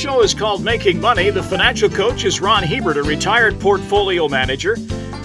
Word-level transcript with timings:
show 0.00 0.22
is 0.22 0.32
called 0.32 0.64
Making 0.64 0.98
Money. 0.98 1.28
The 1.28 1.42
financial 1.42 1.90
coach 1.90 2.24
is 2.24 2.40
Ron 2.40 2.62
Hebert, 2.62 2.96
a 2.96 3.02
retired 3.02 3.60
portfolio 3.60 4.28
manager. 4.28 4.78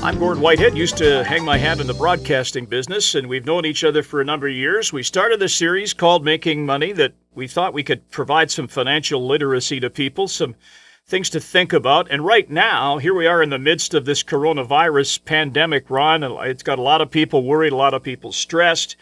I'm 0.04 0.20
Gord 0.20 0.38
Whitehead, 0.38 0.78
used 0.78 0.98
to 0.98 1.24
hang 1.24 1.46
my 1.46 1.58
hat 1.58 1.80
in 1.80 1.88
the 1.88 1.94
broadcasting 1.94 2.66
business, 2.66 3.16
and 3.16 3.30
we've 3.30 3.46
known 3.46 3.66
each 3.66 3.86
other 3.86 4.04
for 4.04 4.20
a 4.20 4.26
number 4.26 4.50
of 4.50 4.54
years. 4.54 4.92
We 4.92 5.02
started 5.02 5.42
a 5.42 5.48
series 5.48 5.94
called 5.94 6.26
Making 6.26 6.66
Money 6.66 6.92
that 6.92 7.14
we 7.34 7.48
thought 7.48 7.74
we 7.74 7.84
could 7.84 8.12
provide 8.12 8.52
some 8.52 8.68
financial 8.68 9.26
literacy 9.26 9.80
to 9.80 9.90
people, 9.90 10.28
some 10.28 10.56
things 11.08 11.30
to 11.30 11.40
think 11.40 11.72
about. 11.72 12.12
And 12.12 12.26
right 12.26 12.50
now, 12.50 12.98
here 12.98 13.14
we 13.14 13.28
are 13.28 13.42
in 13.42 13.52
the 13.52 13.58
midst 13.58 13.94
of 13.94 14.04
this 14.04 14.24
coronavirus 14.24 15.24
pandemic, 15.24 15.90
Ron. 15.90 16.22
It's 16.22 16.64
got 16.64 16.80
a 16.80 16.82
lot 16.82 17.00
of 17.00 17.10
people 17.10 17.46
worried, 17.46 17.72
a 17.72 17.78
lot 17.78 17.94
of 17.94 18.04
people 18.04 18.34
stressed. 18.34 18.98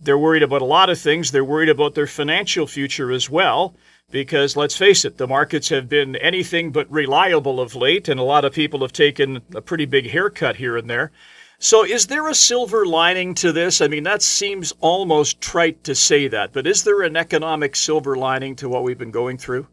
They're 0.00 0.16
worried 0.16 0.44
about 0.44 0.62
a 0.62 0.64
lot 0.64 0.90
of 0.90 0.98
things. 1.00 1.32
They're 1.32 1.44
worried 1.44 1.70
about 1.70 1.96
their 1.96 2.06
financial 2.06 2.68
future 2.68 3.10
as 3.10 3.28
well 3.28 3.74
because 4.12 4.56
let's 4.56 4.76
face 4.76 5.04
it, 5.04 5.16
the 5.16 5.26
markets 5.26 5.70
have 5.70 5.88
been 5.88 6.14
anything 6.16 6.70
but 6.70 6.88
reliable 6.92 7.60
of 7.60 7.74
late, 7.74 8.08
and 8.08 8.20
a 8.20 8.22
lot 8.22 8.44
of 8.44 8.52
people 8.52 8.80
have 8.82 8.92
taken 8.92 9.40
a 9.54 9.60
pretty 9.60 9.86
big 9.86 10.10
haircut 10.10 10.56
here 10.56 10.76
and 10.76 10.88
there. 10.88 11.10
So, 11.58 11.84
is 11.84 12.06
there 12.06 12.28
a 12.28 12.34
silver 12.34 12.84
lining 12.84 13.34
to 13.36 13.52
this? 13.52 13.80
I 13.80 13.88
mean, 13.88 14.02
that 14.04 14.22
seems 14.22 14.72
almost 14.80 15.40
trite 15.40 15.82
to 15.84 15.94
say 15.94 16.28
that, 16.28 16.52
but 16.52 16.66
is 16.66 16.84
there 16.84 17.02
an 17.02 17.16
economic 17.16 17.74
silver 17.74 18.16
lining 18.16 18.54
to 18.56 18.68
what 18.68 18.84
we've 18.84 18.98
been 18.98 19.10
going 19.10 19.38
through? 19.38 19.66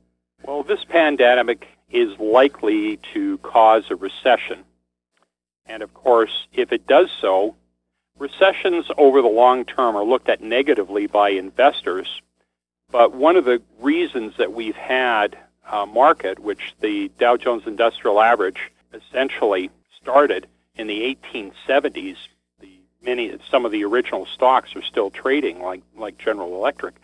Well, 0.43 0.63
this 0.63 0.85
pandemic 0.85 1.67
is 1.91 2.17
likely 2.19 2.97
to 3.13 3.37
cause 3.39 3.85
a 3.89 3.95
recession. 3.95 4.63
And 5.65 5.83
of 5.83 5.93
course, 5.93 6.47
if 6.53 6.71
it 6.71 6.87
does 6.87 7.09
so, 7.19 7.55
recessions 8.17 8.85
over 8.97 9.21
the 9.21 9.27
long 9.27 9.65
term 9.65 9.95
are 9.95 10.03
looked 10.03 10.29
at 10.29 10.41
negatively 10.41 11.07
by 11.07 11.29
investors 11.29 12.21
but 12.91 13.13
one 13.13 13.35
of 13.35 13.45
the 13.45 13.61
reasons 13.79 14.33
that 14.37 14.53
we've 14.53 14.75
had 14.75 15.37
a 15.69 15.85
market, 15.85 16.39
which 16.39 16.73
the 16.79 17.11
Dow 17.19 17.37
Jones 17.37 17.63
Industrial 17.67 18.19
Average 18.19 18.71
essentially 18.93 19.69
started 20.01 20.47
in 20.75 20.87
the 20.87 21.17
1870s, 21.33 22.17
the 22.59 22.79
many 23.01 23.37
some 23.49 23.65
of 23.65 23.71
the 23.71 23.83
original 23.83 24.25
stocks 24.25 24.75
are 24.75 24.81
still 24.81 25.09
trading, 25.09 25.61
like 25.61 25.81
like 25.95 26.17
General 26.17 26.55
Electric, 26.55 26.95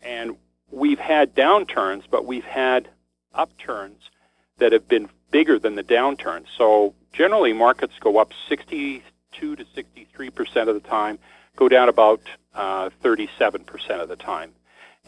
and 0.00 0.36
we've 0.70 0.98
had 0.98 1.34
downturns, 1.34 2.04
but 2.10 2.24
we've 2.24 2.44
had 2.44 2.88
upturns 3.34 4.10
that 4.58 4.72
have 4.72 4.88
been 4.88 5.08
bigger 5.30 5.58
than 5.58 5.74
the 5.74 5.84
downturns. 5.84 6.46
So 6.56 6.94
generally, 7.12 7.52
markets 7.52 7.94
go 8.00 8.18
up 8.18 8.32
62 8.48 9.56
to 9.56 9.66
63 9.74 10.30
percent 10.30 10.68
of 10.70 10.74
the 10.74 10.88
time, 10.88 11.18
go 11.56 11.68
down 11.68 11.88
about 11.90 12.22
uh, 12.54 12.88
37 13.02 13.64
percent 13.64 14.00
of 14.00 14.08
the 14.08 14.16
time. 14.16 14.52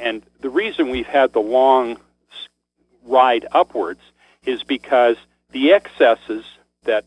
And 0.00 0.22
the 0.40 0.50
reason 0.50 0.90
we've 0.90 1.06
had 1.06 1.32
the 1.32 1.40
long 1.40 1.98
ride 3.04 3.46
upwards 3.52 4.00
is 4.44 4.62
because 4.62 5.16
the 5.52 5.72
excesses 5.72 6.44
that 6.84 7.04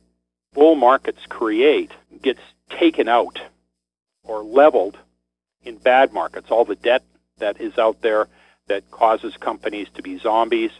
bull 0.54 0.76
markets 0.76 1.26
create 1.28 1.92
gets 2.22 2.42
taken 2.70 3.08
out 3.08 3.40
or 4.24 4.44
leveled 4.44 4.98
in 5.64 5.78
bad 5.78 6.14
markets. 6.14 6.52
All 6.52 6.66
the 6.66 6.76
debt 6.76 7.04
that 7.40 7.60
is 7.60 7.78
out 7.78 8.02
there 8.02 8.28
that 8.68 8.90
causes 8.92 9.36
companies 9.38 9.88
to 9.96 10.02
be 10.02 10.18
zombies, 10.20 10.72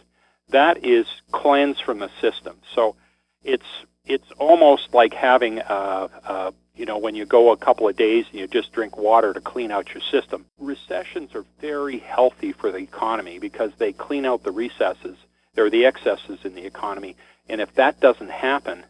that 0.48 0.84
is 0.84 1.06
cleansed 1.32 1.82
from 1.82 1.98
the 1.98 2.10
system. 2.20 2.56
So 2.74 2.96
it's 3.42 3.64
it's 4.06 4.30
almost 4.38 4.92
like 4.92 5.14
having 5.14 5.58
a, 5.58 6.10
a 6.24 6.54
you 6.74 6.86
know, 6.86 6.98
when 6.98 7.14
you 7.14 7.24
go 7.24 7.52
a 7.52 7.56
couple 7.56 7.88
of 7.88 7.96
days 7.96 8.26
and 8.30 8.40
you 8.40 8.46
just 8.46 8.72
drink 8.72 8.96
water 8.96 9.32
to 9.32 9.40
clean 9.40 9.70
out 9.70 9.94
your 9.94 10.02
system. 10.02 10.46
Recessions 10.58 11.34
are 11.34 11.44
very 11.60 11.98
healthy 11.98 12.52
for 12.52 12.72
the 12.72 12.78
economy 12.78 13.38
because 13.38 13.70
they 13.78 13.92
clean 13.92 14.26
out 14.26 14.42
the 14.42 14.50
recesses, 14.50 15.16
or 15.56 15.70
the 15.70 15.86
excesses 15.86 16.44
in 16.44 16.54
the 16.54 16.66
economy. 16.66 17.16
And 17.48 17.60
if 17.60 17.74
that 17.74 18.00
doesn't 18.00 18.30
happen, 18.30 18.84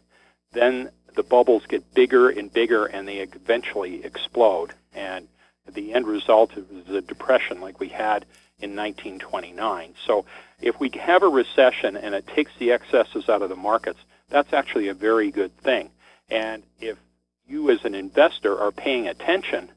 then 0.51 0.89
the 1.15 1.23
bubbles 1.23 1.65
get 1.67 1.93
bigger 1.93 2.29
and 2.29 2.51
bigger 2.51 2.85
and 2.85 3.07
they 3.07 3.17
eventually 3.17 4.03
explode. 4.03 4.73
And 4.93 5.27
the 5.71 5.93
end 5.93 6.07
result 6.07 6.51
is 6.57 6.89
a 6.89 7.01
depression 7.01 7.61
like 7.61 7.79
we 7.79 7.89
had 7.89 8.25
in 8.59 8.75
1929. 8.75 9.93
So 10.05 10.25
if 10.61 10.79
we 10.79 10.89
have 10.99 11.23
a 11.23 11.27
recession 11.27 11.97
and 11.97 12.15
it 12.15 12.27
takes 12.27 12.51
the 12.57 12.71
excesses 12.71 13.29
out 13.29 13.41
of 13.41 13.49
the 13.49 13.55
markets, 13.55 13.99
that's 14.29 14.53
actually 14.53 14.87
a 14.87 14.93
very 14.93 15.31
good 15.31 15.55
thing. 15.57 15.91
And 16.29 16.63
if 16.79 16.97
you 17.47 17.69
as 17.69 17.83
an 17.85 17.95
investor 17.95 18.59
are 18.59 18.71
paying 18.71 19.07
attention, 19.07 19.69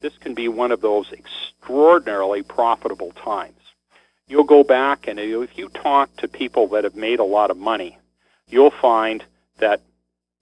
this 0.00 0.16
can 0.18 0.34
be 0.34 0.48
one 0.48 0.72
of 0.72 0.80
those 0.80 1.12
extraordinarily 1.12 2.42
profitable 2.42 3.12
times. 3.12 3.60
You'll 4.26 4.44
go 4.44 4.64
back 4.64 5.06
and 5.06 5.18
if 5.18 5.56
you 5.56 5.68
talk 5.68 6.14
to 6.16 6.28
people 6.28 6.68
that 6.68 6.84
have 6.84 6.96
made 6.96 7.20
a 7.20 7.24
lot 7.24 7.50
of 7.50 7.56
money, 7.56 7.98
you'll 8.48 8.70
find 8.70 9.24
that 9.58 9.80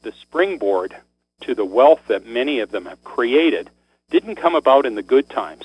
the 0.02 0.12
springboard 0.22 0.96
to 1.42 1.54
the 1.54 1.64
wealth 1.64 2.00
that 2.08 2.26
many 2.26 2.60
of 2.60 2.70
them 2.70 2.86
have 2.86 3.02
created 3.04 3.70
didn't 4.10 4.36
come 4.36 4.54
about 4.54 4.86
in 4.86 4.94
the 4.94 5.02
good 5.02 5.28
times. 5.28 5.64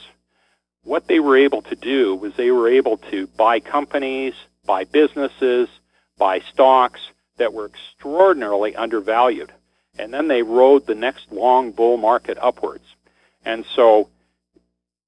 What 0.83 1.07
they 1.07 1.19
were 1.19 1.37
able 1.37 1.61
to 1.63 1.75
do 1.75 2.15
was 2.15 2.33
they 2.33 2.51
were 2.51 2.69
able 2.69 2.97
to 3.11 3.27
buy 3.27 3.59
companies, 3.59 4.33
buy 4.65 4.85
businesses, 4.85 5.69
buy 6.17 6.39
stocks 6.39 7.01
that 7.37 7.53
were 7.53 7.65
extraordinarily 7.65 8.75
undervalued 8.75 9.51
and 9.97 10.13
then 10.13 10.27
they 10.27 10.43
rode 10.43 10.85
the 10.85 10.95
next 10.95 11.31
long 11.31 11.71
bull 11.71 11.97
market 11.97 12.37
upwards. 12.41 12.83
And 13.45 13.65
so, 13.75 14.09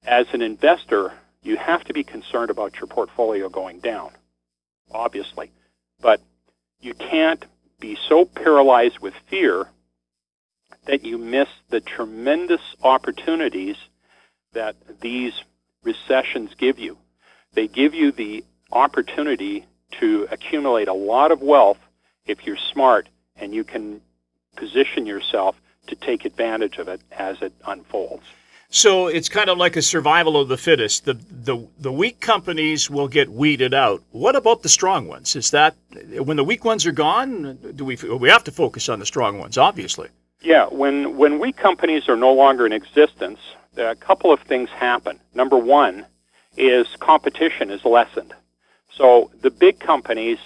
as 0.05 0.25
an 0.33 0.41
investor, 0.41 1.13
you 1.43 1.57
have 1.57 1.83
to 1.85 1.93
be 1.93 2.03
concerned 2.03 2.49
about 2.49 2.75
your 2.77 2.87
portfolio 2.87 3.49
going 3.49 3.79
down, 3.79 4.11
obviously. 4.91 5.51
But 6.01 6.21
you 6.79 6.93
can't 6.93 7.43
be 7.79 7.97
so 8.07 8.25
paralyzed 8.25 8.99
with 8.99 9.13
fear 9.29 9.67
that 10.85 11.03
you 11.03 11.17
miss 11.17 11.47
the 11.69 11.81
tremendous 11.81 12.61
opportunities 12.83 13.75
that 14.53 14.75
these 15.01 15.33
recessions 15.83 16.51
give 16.57 16.79
you. 16.79 16.97
They 17.53 17.67
give 17.67 17.93
you 17.93 18.11
the 18.11 18.43
opportunity 18.71 19.65
to 19.99 20.27
accumulate 20.31 20.87
a 20.87 20.93
lot 20.93 21.31
of 21.31 21.41
wealth 21.41 21.79
if 22.25 22.45
you're 22.45 22.57
smart 22.71 23.09
and 23.35 23.53
you 23.53 23.63
can 23.63 24.01
position 24.59 25.05
yourself 25.05 25.55
to 25.87 25.95
take 25.95 26.25
advantage 26.25 26.77
of 26.77 26.87
it 26.87 27.01
as 27.11 27.41
it 27.41 27.53
unfolds. 27.65 28.25
So 28.71 29.07
it's 29.07 29.29
kind 29.29 29.49
of 29.49 29.57
like 29.57 29.75
a 29.75 29.81
survival 29.81 30.39
of 30.39 30.47
the 30.47 30.57
fittest. 30.57 31.05
The, 31.05 31.15
the 31.15 31.67
the 31.79 31.91
weak 31.91 32.19
companies 32.19 32.87
will 32.87 33.07
get 33.07 33.27
weeded 33.31 33.73
out. 33.73 34.03
What 34.11 34.35
about 34.35 34.61
the 34.61 34.69
strong 34.69 35.07
ones? 35.07 35.35
Is 35.35 35.49
that 35.51 35.75
when 36.19 36.37
the 36.37 36.43
weak 36.43 36.63
ones 36.63 36.85
are 36.85 36.91
gone? 36.91 37.57
Do 37.75 37.83
we 37.83 37.95
we 37.95 38.29
have 38.29 38.43
to 38.43 38.51
focus 38.51 38.87
on 38.87 38.99
the 38.99 39.07
strong 39.07 39.39
ones? 39.39 39.57
Obviously. 39.57 40.09
Yeah. 40.41 40.65
When 40.65 41.17
when 41.17 41.39
weak 41.39 41.57
companies 41.57 42.07
are 42.07 42.15
no 42.15 42.31
longer 42.31 42.67
in 42.67 42.71
existence, 42.71 43.39
a 43.75 43.95
couple 43.95 44.31
of 44.31 44.39
things 44.41 44.69
happen. 44.69 45.19
Number 45.33 45.57
one 45.57 46.05
is 46.55 46.85
competition 46.99 47.71
is 47.71 47.83
lessened. 47.83 48.33
So 48.91 49.31
the 49.41 49.49
big 49.49 49.79
companies 49.79 50.37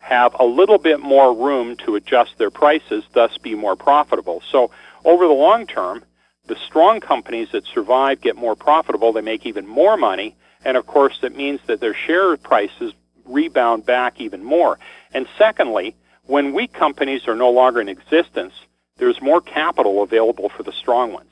have 0.00 0.34
a 0.38 0.44
little 0.44 0.78
bit 0.78 0.98
more 0.98 1.34
room 1.34 1.76
to 1.76 1.94
adjust 1.94 2.36
their 2.38 2.50
prices, 2.50 3.04
thus 3.12 3.38
be 3.38 3.54
more 3.54 3.76
profitable. 3.76 4.42
So 4.50 4.70
over 5.04 5.26
the 5.26 5.32
long 5.32 5.66
term, 5.66 6.04
the 6.46 6.56
strong 6.66 7.00
companies 7.00 7.50
that 7.52 7.64
survive 7.66 8.20
get 8.20 8.34
more 8.34 8.56
profitable, 8.56 9.12
they 9.12 9.20
make 9.20 9.46
even 9.46 9.66
more 9.66 9.96
money, 9.96 10.34
and 10.64 10.76
of 10.76 10.86
course 10.86 11.18
that 11.20 11.36
means 11.36 11.60
that 11.66 11.80
their 11.80 11.94
share 11.94 12.36
prices 12.36 12.92
rebound 13.24 13.86
back 13.86 14.20
even 14.20 14.42
more. 14.42 14.78
And 15.12 15.28
secondly, 15.38 15.94
when 16.24 16.54
weak 16.54 16.72
companies 16.72 17.28
are 17.28 17.36
no 17.36 17.50
longer 17.50 17.80
in 17.80 17.88
existence, 17.88 18.54
there's 18.96 19.20
more 19.20 19.40
capital 19.40 20.02
available 20.02 20.48
for 20.48 20.62
the 20.62 20.72
strong 20.72 21.12
ones. 21.12 21.30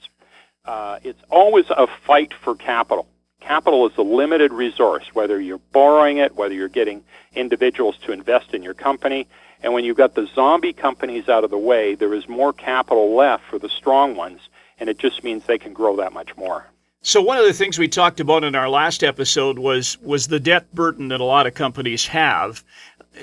Uh, 0.65 0.99
it's 1.03 1.23
always 1.31 1.65
a 1.71 1.87
fight 2.07 2.33
for 2.45 2.55
capital. 2.55 3.07
Capital 3.41 3.89
is 3.89 3.97
a 3.97 4.03
limited 4.03 4.53
resource, 4.53 5.05
whether 5.15 5.41
you're 5.41 5.61
borrowing 5.73 6.19
it, 6.19 6.35
whether 6.35 6.55
you're 6.55 6.69
getting 6.69 7.05
individuals 7.35 7.97
to 8.05 8.13
invest 8.13 8.53
in 8.53 8.63
your 8.63 8.75
company. 8.75 9.29
And 9.63 9.73
when 9.73 9.85
you've 9.85 9.97
got 9.97 10.15
the 10.15 10.27
zombie 10.35 10.73
companies 10.73 11.29
out 11.29 11.45
of 11.45 11.51
the 11.51 11.59
way, 11.59 11.95
there 11.95 12.15
is 12.15 12.29
more 12.29 12.53
capital 12.53 13.15
left 13.15 13.45
for 13.45 13.59
the 13.59 13.69
strong 13.69 14.17
ones, 14.17 14.41
and 14.79 14.89
it 14.89 14.99
just 14.99 15.25
means 15.25 15.45
they 15.47 15.59
can 15.59 15.73
grow 15.73 15.97
that 15.97 16.13
much 16.13 16.37
more. 16.37 16.67
So 17.01 17.23
one 17.23 17.39
of 17.39 17.45
the 17.45 17.53
things 17.53 17.79
we 17.79 17.89
talked 17.89 18.21
about 18.21 18.45
in 18.45 18.55
our 18.55 18.69
last 18.69 19.05
episode 19.05 19.59
was 19.59 19.99
was 20.03 20.27
the 20.27 20.41
debt 20.41 20.73
burden 20.75 21.09
that 21.09 21.21
a 21.21 21.25
lot 21.25 21.47
of 21.47 21.55
companies 21.55 22.07
have. 22.09 22.65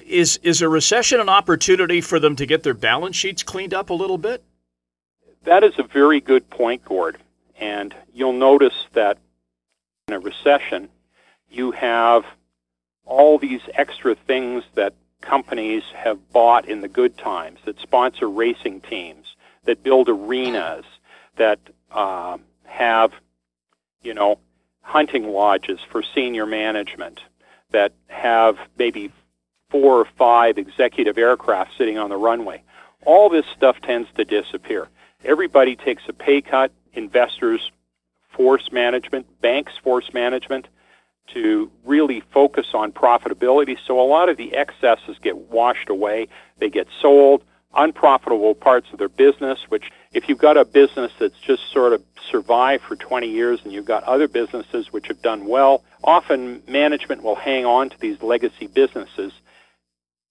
Is 0.08 0.38
is 0.44 0.62
a 0.62 0.70
recession 0.70 1.20
an 1.20 1.30
opportunity 1.30 2.02
for 2.02 2.20
them 2.20 2.36
to 2.38 2.46
get 2.46 2.64
their 2.64 2.74
balance 2.74 3.16
sheets 3.16 3.44
cleaned 3.44 3.74
up 3.74 3.90
a 3.90 3.94
little 3.94 4.18
bit? 4.18 4.44
That 5.44 5.64
is 5.64 5.74
a 5.78 5.84
very 5.84 6.22
good 6.22 6.50
point, 6.50 6.84
Gord. 6.86 7.18
And 7.60 7.94
you'll 8.14 8.34
notice 8.34 8.74
that 8.94 9.18
in 10.08 10.14
a 10.14 10.20
recession, 10.20 10.88
you 11.50 11.72
have 11.72 12.24
all 13.06 13.40
these 13.40 13.62
extra 13.74 14.14
things 14.14 14.64
that 14.76 14.94
companies 15.22 15.82
have 15.96 16.32
bought 16.32 16.68
in 16.68 16.82
the 16.82 16.88
good 16.88 17.18
times 17.18 17.58
that 17.66 17.80
sponsor 17.80 18.30
racing 18.30 18.82
teams, 18.82 19.36
that 19.64 19.82
build 19.82 20.08
arenas, 20.08 20.86
that 21.38 21.60
uh, 21.92 22.38
have, 22.66 23.14
you 24.04 24.14
know, 24.14 24.38
hunting 24.82 25.28
lodges 25.28 25.80
for 25.90 26.04
senior 26.04 26.46
management, 26.46 27.22
that 27.72 27.92
have 28.08 28.58
maybe 28.78 29.12
four 29.72 30.00
or 30.00 30.06
five 30.06 30.60
executive 30.60 31.18
aircraft 31.18 31.72
sitting 31.80 31.98
on 31.98 32.12
the 32.12 32.18
runway. 32.18 32.62
All 33.08 33.30
this 33.30 33.46
stuff 33.58 33.82
tends 33.82 34.08
to 34.18 34.24
disappear. 34.24 34.88
Everybody 35.24 35.76
takes 35.76 36.04
a 36.08 36.14
pay 36.14 36.42
cut, 36.42 36.72
investors 36.94 37.72
force 38.36 38.72
management, 38.72 39.42
banks 39.42 39.74
force 39.84 40.14
management 40.14 40.68
to 41.34 41.72
really 41.84 42.22
focus 42.32 42.68
on 42.74 42.92
profitability. 42.92 43.78
So 43.86 44.00
a 44.00 44.06
lot 44.06 44.30
of 44.30 44.38
the 44.38 44.56
excesses 44.56 45.18
get 45.22 45.38
washed 45.38 45.90
away. 45.90 46.28
They 46.60 46.70
get 46.70 46.88
sold. 47.02 47.44
Unprofitable 47.78 48.56
parts 48.56 48.88
of 48.94 49.00
their 49.00 49.10
business, 49.10 49.60
which 49.68 49.92
if 50.14 50.30
you've 50.30 50.38
got 50.38 50.56
a 50.56 50.64
business 50.64 51.12
that's 51.20 51.38
just 51.40 51.70
sort 51.74 51.92
of 51.92 52.02
survived 52.32 52.84
for 52.84 52.96
20 52.96 53.28
years 53.28 53.60
and 53.64 53.74
you've 53.74 53.86
got 53.86 54.04
other 54.04 54.30
businesses 54.30 54.94
which 54.94 55.08
have 55.08 55.22
done 55.22 55.46
well, 55.46 55.84
often 56.02 56.64
management 56.70 57.22
will 57.22 57.36
hang 57.36 57.66
on 57.66 57.90
to 57.90 58.00
these 58.00 58.22
legacy 58.22 58.68
businesses 58.68 59.34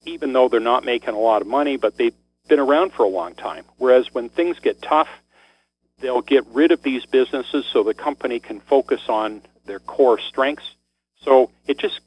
even 0.07 0.33
though 0.33 0.49
they're 0.49 0.61
not 0.61 0.85
making 0.85 1.15
a 1.15 1.19
lot 1.19 1.43
of 1.43 1.49
money, 1.49 1.77
but 1.77 1.97
they've 1.97 2.15
been 2.49 2.61
around 2.61 2.93
for 2.93 3.05
a 3.05 3.09
long 3.09 3.35
time. 3.35 3.65
Whereas 3.79 4.13
when 4.13 4.29
things 4.29 4.59
get 4.59 4.83
tough, 4.83 5.09
they'll 6.01 6.23
get 6.23 6.47
rid 6.47 6.73
of 6.73 6.83
these 6.83 7.07
businesses 7.07 7.65
so 7.73 7.83
the 7.83 7.95
company 7.95 8.41
can 8.41 8.61
focus 8.61 9.03
on 9.09 9.43
their 9.67 9.81
core 9.81 10.19
strengths. 10.19 10.75
So 11.23 11.51
it 11.67 11.79
just 11.79 12.01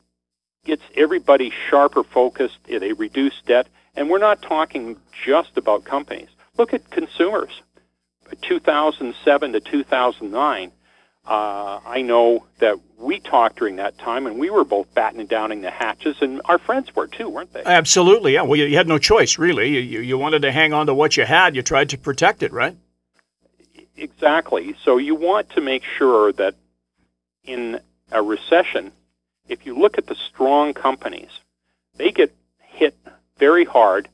gets 0.65 0.83
everybody 0.95 1.51
sharper 1.69 2.03
focused. 2.03 2.57
They 2.65 2.93
reduce 2.93 3.41
debt. 3.45 3.67
And 3.95 4.09
we're 4.09 4.19
not 4.19 4.41
talking 4.41 4.97
just 5.25 5.57
about 5.57 5.85
companies. 5.85 6.29
Look 6.57 6.73
at 6.73 6.89
consumers. 6.91 7.61
2007 8.41 9.53
to 9.53 9.59
2009, 9.59 10.71
uh, 11.25 11.79
I 11.85 12.01
know 12.01 12.45
that 12.59 12.77
we 12.97 13.19
talked 13.19 13.57
during 13.57 13.77
that 13.77 13.97
time, 13.97 14.27
and 14.27 14.37
we 14.39 14.49
were 14.49 14.63
both 14.63 14.93
battening 14.93 15.27
downing 15.27 15.61
the 15.61 15.71
hatches, 15.71 16.17
and 16.21 16.41
our 16.45 16.57
friends 16.57 16.95
were 16.95 17.07
too, 17.07 17.29
weren't 17.29 17.53
they? 17.53 17.63
Absolutely, 17.65 18.33
yeah. 18.33 18.41
Well, 18.41 18.57
you, 18.57 18.65
you 18.65 18.77
had 18.77 18.87
no 18.87 18.97
choice, 18.97 19.37
really. 19.37 19.69
You, 19.79 20.01
you 20.01 20.17
wanted 20.17 20.41
to 20.43 20.51
hang 20.51 20.73
on 20.73 20.87
to 20.87 20.93
what 20.93 21.17
you 21.17 21.25
had. 21.25 21.55
You 21.55 21.61
tried 21.61 21.89
to 21.89 21.97
protect 21.97 22.43
it, 22.43 22.51
right? 22.51 22.75
Exactly. 23.97 24.75
So 24.83 24.97
you 24.97 25.15
want 25.15 25.49
to 25.51 25.61
make 25.61 25.83
sure 25.83 26.31
that 26.33 26.55
in 27.43 27.79
a 28.11 28.21
recession, 28.21 28.91
if 29.49 29.65
you 29.65 29.77
look 29.77 29.97
at 29.97 30.05
the 30.05 30.15
strong 30.15 30.73
companies, 30.73 31.31
they 31.95 32.11
get 32.11 32.33
hit 32.59 32.95
very 33.37 33.65
hard 33.65 34.07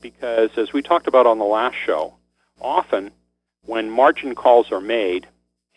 because, 0.00 0.50
as 0.56 0.72
we 0.72 0.82
talked 0.82 1.06
about 1.06 1.26
on 1.26 1.38
the 1.38 1.44
last 1.44 1.76
show, 1.84 2.14
often 2.60 3.10
when 3.66 3.90
margin 3.90 4.34
calls 4.34 4.72
are 4.72 4.80
made, 4.80 5.26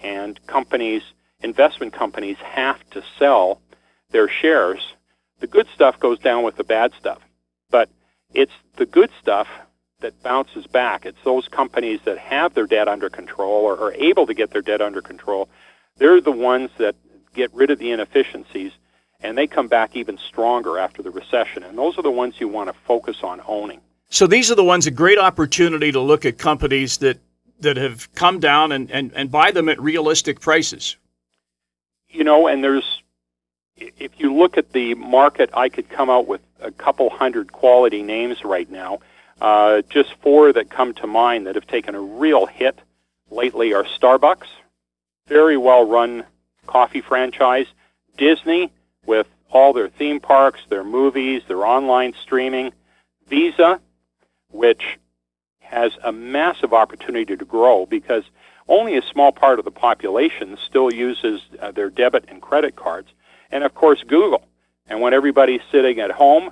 and 0.01 0.39
companies, 0.47 1.01
investment 1.41 1.91
companies, 1.91 2.38
have 2.38 2.77
to 2.91 3.03
sell 3.17 3.59
their 4.12 4.29
shares, 4.29 4.94
the 5.39 5.47
good 5.47 5.67
stuff 5.73 6.00
goes 6.00 6.19
down 6.19 6.44
with 6.44 6.55
the 6.55 6.63
bad 6.63 6.94
stuff. 6.97 7.19
But 7.69 7.89
it's 8.33 8.53
the 8.77 8.85
good 8.85 9.09
stuff 9.21 9.47
that 10.01 10.24
bounces 10.24 10.66
back. 10.66 11.06
It's 11.06 11.18
those 11.25 11.48
companies 11.48 12.00
that 12.06 12.18
have 12.18 12.54
their 12.54 12.66
debt 12.66 12.88
under 12.88 13.10
control 13.10 13.66
or 13.66 13.78
are 13.78 13.94
able 13.94 14.25
to 14.28 14.34
get 14.34 14.51
their 14.51 14.62
debt 14.62 14.81
under 14.81 15.01
control. 15.01 15.50
They're 15.98 16.22
the 16.22 16.31
ones 16.31 16.69
that 16.78 16.96
get 17.34 17.54
rid 17.54 17.69
of 17.69 17.80
the 17.80 17.92
inefficiencies 17.92 18.72
and 19.22 19.38
they 19.38 19.48
come 19.48 19.68
back 19.68 19.98
even 19.98 20.18
stronger 20.18 20.78
after 20.78 21.01
the 21.01 21.12
recession. 21.12 21.63
And 21.63 21.78
those 21.78 21.98
are 21.98 22.01
the 22.01 22.12
ones 22.12 22.36
you 22.40 22.48
want 22.48 22.69
to 22.69 22.75
focus 22.86 23.18
on 23.24 23.42
owning. 23.46 23.81
So 24.10 24.25
these 24.25 24.50
are 24.50 24.56
the 24.56 24.63
ones 24.63 24.88
a 24.88 24.92
great 24.92 25.19
opportunity 25.19 25.92
to 25.92 26.00
look 26.00 26.25
at 26.25 26.38
companies 26.38 26.98
that 27.00 27.19
that 27.60 27.75
have 27.75 28.12
come 28.13 28.40
down 28.40 28.72
and, 28.72 28.90
and, 28.90 29.12
and 29.13 29.30
buy 29.30 29.51
them 29.51 29.68
at 29.68 29.81
realistic 29.81 30.40
prices. 30.40 30.96
You 32.07 32.24
know, 32.24 32.48
and 32.48 32.63
there's, 32.63 33.04
if 33.75 34.18
you 34.18 34.34
look 34.34 34.57
at 34.57 34.72
the 34.72 34.96
market, 34.96 35.50
I 35.54 35.68
could 35.68 35.90
come 35.90 36.10
out 36.10 36.25
with 36.25 36.40
a 36.62 36.72
couple 36.72 37.10
hundred 37.10 37.51
quality 37.51 38.01
names 38.01 38.46
right 38.46 38.72
now. 38.72 39.00
Uh, 39.39 39.81
just 39.89 40.13
four 40.21 40.51
that 40.51 40.69
come 40.69 40.94
to 40.94 41.07
mind 41.07 41.47
that 41.47 41.56
have 41.56 41.68
taken 41.68 41.95
a 41.95 42.01
real 42.01 42.45
hit 42.45 42.77
lately 43.31 43.74
are 43.74 43.86
Starbucks, 43.86 44.47
very 45.27 45.57
well 45.57 45.86
run 45.86 46.25
coffee 46.68 47.01
franchise, 47.01 47.68
Disney 48.18 48.71
with 49.06 49.27
all 49.51 49.74
their 49.74 49.88
theme 49.89 50.19
parks, 50.19 50.59
their 50.69 50.83
movies, 50.83 51.41
their 51.47 51.65
online 51.65 52.13
streaming, 52.21 52.74
Visa, 53.27 53.80
which 54.51 55.00
has 55.59 55.91
a 56.03 56.12
massive 56.12 56.74
opportunity 56.74 57.36
to 57.36 57.45
grow 57.45 57.86
because 57.86 58.24
only 58.68 58.97
a 58.97 59.01
small 59.01 59.31
part 59.31 59.59
of 59.59 59.65
the 59.65 59.71
population 59.71 60.57
still 60.65 60.94
uses 60.94 61.41
uh, 61.59 61.71
their 61.71 61.89
debit 61.89 62.25
and 62.27 62.41
credit 62.41 62.75
cards. 62.75 63.09
And 63.51 63.63
of 63.63 63.74
course, 63.74 64.03
Google. 64.03 64.44
And 64.88 65.01
when 65.01 65.13
everybody's 65.13 65.62
sitting 65.71 66.00
at 66.00 66.12
home, 66.12 66.51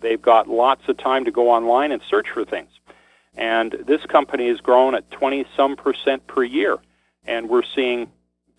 they've 0.00 0.20
got 0.20 0.48
lots 0.48 0.88
of 0.88 0.96
time 0.96 1.24
to 1.24 1.30
go 1.30 1.50
online 1.50 1.92
and 1.92 2.02
search 2.08 2.28
for 2.30 2.44
things. 2.44 2.70
And 3.34 3.72
this 3.86 4.04
company 4.06 4.48
has 4.48 4.60
grown 4.60 4.94
at 4.94 5.10
20 5.10 5.46
some 5.56 5.76
percent 5.76 6.26
per 6.26 6.42
year. 6.42 6.78
And 7.26 7.48
we're 7.48 7.62
seeing 7.74 8.10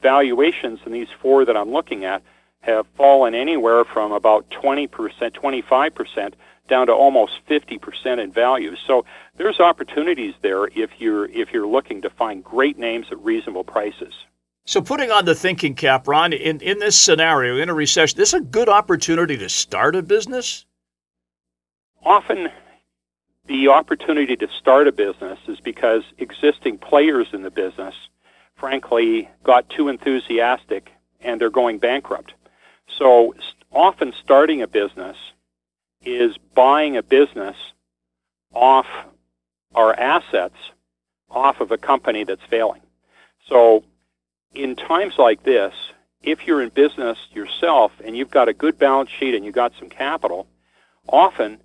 valuations 0.01 0.79
in 0.85 0.91
these 0.91 1.07
four 1.21 1.45
that 1.45 1.57
I'm 1.57 1.71
looking 1.71 2.05
at 2.05 2.21
have 2.61 2.85
fallen 2.95 3.33
anywhere 3.33 3.85
from 3.85 4.11
about 4.11 4.49
20%, 4.49 4.89
25% 4.89 6.33
down 6.67 6.87
to 6.87 6.93
almost 6.93 7.39
50% 7.49 8.21
in 8.21 8.31
value. 8.31 8.75
So 8.85 9.05
there's 9.37 9.59
opportunities 9.59 10.33
there 10.41 10.67
if 10.75 10.89
you're 10.97 11.25
if 11.29 11.53
you're 11.53 11.67
looking 11.67 12.01
to 12.01 12.09
find 12.09 12.43
great 12.43 12.77
names 12.77 13.07
at 13.09 13.23
reasonable 13.23 13.63
prices. 13.63 14.13
So 14.65 14.81
putting 14.81 15.11
on 15.11 15.23
the 15.23 15.33
thinking 15.33 15.75
cap, 15.75 16.09
Ron, 16.09 16.33
in, 16.33 16.59
in 16.59 16.79
this 16.79 16.97
scenario, 16.97 17.55
in 17.55 17.69
a 17.69 17.73
recession, 17.73 18.17
this 18.17 18.33
is 18.33 18.41
a 18.41 18.43
good 18.43 18.67
opportunity 18.67 19.37
to 19.37 19.47
start 19.47 19.95
a 19.95 20.01
business? 20.01 20.65
Often 22.07 22.47
the 23.47 23.67
opportunity 23.67 24.37
to 24.37 24.47
start 24.47 24.87
a 24.87 24.93
business 24.93 25.39
is 25.45 25.59
because 25.59 26.03
existing 26.17 26.77
players 26.77 27.27
in 27.33 27.41
the 27.41 27.51
business, 27.51 27.95
frankly, 28.55 29.29
got 29.43 29.69
too 29.69 29.89
enthusiastic 29.89 30.89
and 31.19 31.41
they're 31.41 31.49
going 31.49 31.79
bankrupt. 31.79 32.33
So 32.97 33.35
often 33.73 34.13
starting 34.23 34.61
a 34.61 34.67
business 34.67 35.17
is 36.01 36.37
buying 36.55 36.95
a 36.95 37.03
business 37.03 37.57
off 38.53 38.87
our 39.75 39.93
assets 39.93 40.55
off 41.29 41.59
of 41.59 41.73
a 41.73 41.77
company 41.77 42.23
that's 42.23 42.45
failing. 42.49 42.83
So 43.49 43.83
in 44.55 44.77
times 44.77 45.15
like 45.17 45.43
this, 45.43 45.73
if 46.21 46.47
you're 46.47 46.61
in 46.61 46.69
business 46.69 47.17
yourself 47.33 47.91
and 48.01 48.15
you've 48.15 48.31
got 48.31 48.47
a 48.47 48.53
good 48.53 48.79
balance 48.79 49.09
sheet 49.09 49.35
and 49.35 49.43
you've 49.43 49.53
got 49.53 49.73
some 49.77 49.89
capital, 49.89 50.47
often 51.09 51.59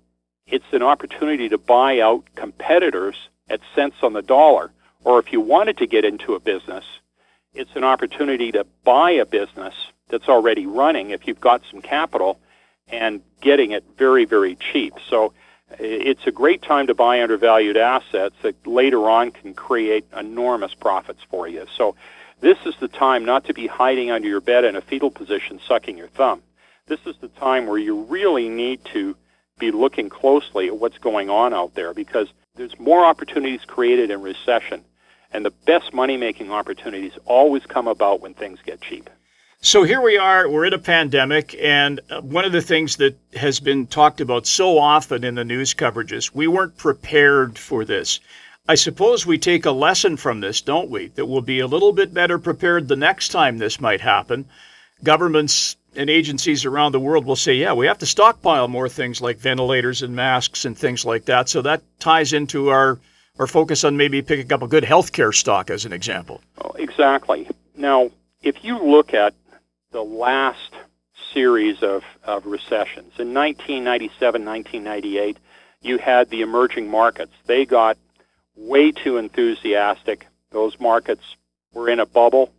it's 0.47 0.65
an 0.71 0.83
opportunity 0.83 1.49
to 1.49 1.57
buy 1.57 1.99
out 1.99 2.23
competitors 2.35 3.15
at 3.49 3.61
cents 3.75 3.97
on 4.01 4.13
the 4.13 4.21
dollar. 4.21 4.71
Or 5.03 5.19
if 5.19 5.31
you 5.33 5.41
wanted 5.41 5.77
to 5.77 5.87
get 5.87 6.05
into 6.05 6.35
a 6.35 6.39
business, 6.39 6.85
it's 7.53 7.75
an 7.75 7.83
opportunity 7.83 8.51
to 8.53 8.65
buy 8.83 9.11
a 9.11 9.25
business 9.25 9.73
that's 10.09 10.29
already 10.29 10.65
running 10.65 11.09
if 11.11 11.27
you've 11.27 11.39
got 11.39 11.61
some 11.69 11.81
capital 11.81 12.39
and 12.87 13.21
getting 13.41 13.71
it 13.71 13.83
very, 13.97 14.25
very 14.25 14.55
cheap. 14.55 14.93
So 15.09 15.33
it's 15.79 16.25
a 16.27 16.31
great 16.31 16.61
time 16.61 16.87
to 16.87 16.93
buy 16.93 17.21
undervalued 17.21 17.77
assets 17.77 18.35
that 18.41 18.67
later 18.67 19.09
on 19.09 19.31
can 19.31 19.53
create 19.53 20.05
enormous 20.15 20.73
profits 20.73 21.21
for 21.29 21.47
you. 21.47 21.65
So 21.75 21.95
this 22.41 22.57
is 22.65 22.75
the 22.79 22.87
time 22.87 23.25
not 23.25 23.45
to 23.45 23.53
be 23.53 23.67
hiding 23.67 24.11
under 24.11 24.27
your 24.27 24.41
bed 24.41 24.65
in 24.65 24.75
a 24.75 24.81
fetal 24.81 25.09
position 25.09 25.59
sucking 25.67 25.97
your 25.97 26.09
thumb. 26.09 26.43
This 26.87 26.99
is 27.05 27.15
the 27.21 27.29
time 27.29 27.65
where 27.67 27.77
you 27.77 28.03
really 28.03 28.49
need 28.49 28.83
to 28.93 29.15
be 29.59 29.71
looking 29.71 30.09
closely 30.09 30.67
at 30.67 30.77
what's 30.77 30.97
going 30.97 31.29
on 31.29 31.53
out 31.53 31.75
there 31.75 31.93
because 31.93 32.27
there's 32.55 32.77
more 32.79 33.05
opportunities 33.05 33.61
created 33.65 34.11
in 34.11 34.21
recession 34.21 34.83
and 35.31 35.43
the 35.43 35.51
best 35.65 35.93
money 35.93 36.17
making 36.17 36.51
opportunities 36.51 37.13
always 37.25 37.65
come 37.65 37.87
about 37.87 38.21
when 38.21 38.33
things 38.33 38.59
get 38.65 38.81
cheap. 38.81 39.09
So 39.61 39.83
here 39.83 40.01
we 40.01 40.17
are, 40.17 40.49
we're 40.49 40.65
in 40.65 40.73
a 40.73 40.77
pandemic, 40.77 41.55
and 41.59 42.01
uh, 42.09 42.19
one 42.21 42.43
of 42.43 42.51
the 42.51 42.61
things 42.61 42.97
that 42.97 43.17
has 43.33 43.61
been 43.61 43.87
talked 43.87 44.19
about 44.19 44.45
so 44.45 44.77
often 44.77 45.23
in 45.23 45.35
the 45.35 45.45
news 45.45 45.73
coverages, 45.73 46.35
we 46.35 46.47
weren't 46.47 46.77
prepared 46.77 47.57
for 47.57 47.85
this. 47.85 48.19
I 48.67 48.75
suppose 48.75 49.25
we 49.25 49.37
take 49.37 49.65
a 49.65 49.71
lesson 49.71 50.17
from 50.17 50.41
this, 50.41 50.61
don't 50.61 50.89
we? 50.89 51.07
That 51.07 51.27
we'll 51.27 51.41
be 51.41 51.59
a 51.59 51.67
little 51.67 51.93
bit 51.93 52.13
better 52.13 52.37
prepared 52.37 52.87
the 52.87 52.97
next 52.97 53.29
time 53.29 53.57
this 53.57 53.79
might 53.79 54.01
happen. 54.01 54.45
Governments 55.01 55.77
and 55.95 56.09
agencies 56.09 56.65
around 56.65 56.91
the 56.91 56.99
world 56.99 57.25
will 57.25 57.35
say, 57.35 57.53
yeah, 57.53 57.73
we 57.73 57.85
have 57.87 57.97
to 57.99 58.05
stockpile 58.05 58.67
more 58.67 58.89
things 58.89 59.21
like 59.21 59.37
ventilators 59.37 60.01
and 60.01 60.15
masks 60.15 60.65
and 60.65 60.77
things 60.77 61.05
like 61.05 61.25
that. 61.25 61.49
So 61.49 61.61
that 61.61 61.81
ties 61.99 62.33
into 62.33 62.69
our, 62.69 62.99
our 63.39 63.47
focus 63.47 63.83
on 63.83 63.97
maybe 63.97 64.21
picking 64.21 64.51
up 64.51 64.61
a 64.61 64.67
good 64.67 64.83
healthcare 64.83 65.33
stock 65.33 65.69
as 65.69 65.85
an 65.85 65.93
example. 65.93 66.41
Oh, 66.63 66.71
exactly. 66.71 67.49
Now, 67.75 68.11
if 68.41 68.63
you 68.63 68.79
look 68.79 69.13
at 69.13 69.33
the 69.91 70.03
last 70.03 70.73
series 71.33 71.81
of, 71.81 72.03
of 72.23 72.45
recessions. 72.45 73.13
In 73.19 73.33
1997, 73.33 74.45
1998, 74.45 75.37
you 75.81 75.97
had 75.97 76.29
the 76.29 76.41
emerging 76.41 76.89
markets. 76.89 77.33
They 77.45 77.65
got 77.65 77.97
way 78.55 78.91
too 78.91 79.17
enthusiastic. 79.17 80.27
Those 80.51 80.79
markets 80.79 81.23
were 81.73 81.89
in 81.89 81.99
a 81.99 82.05
bubble. 82.05 82.53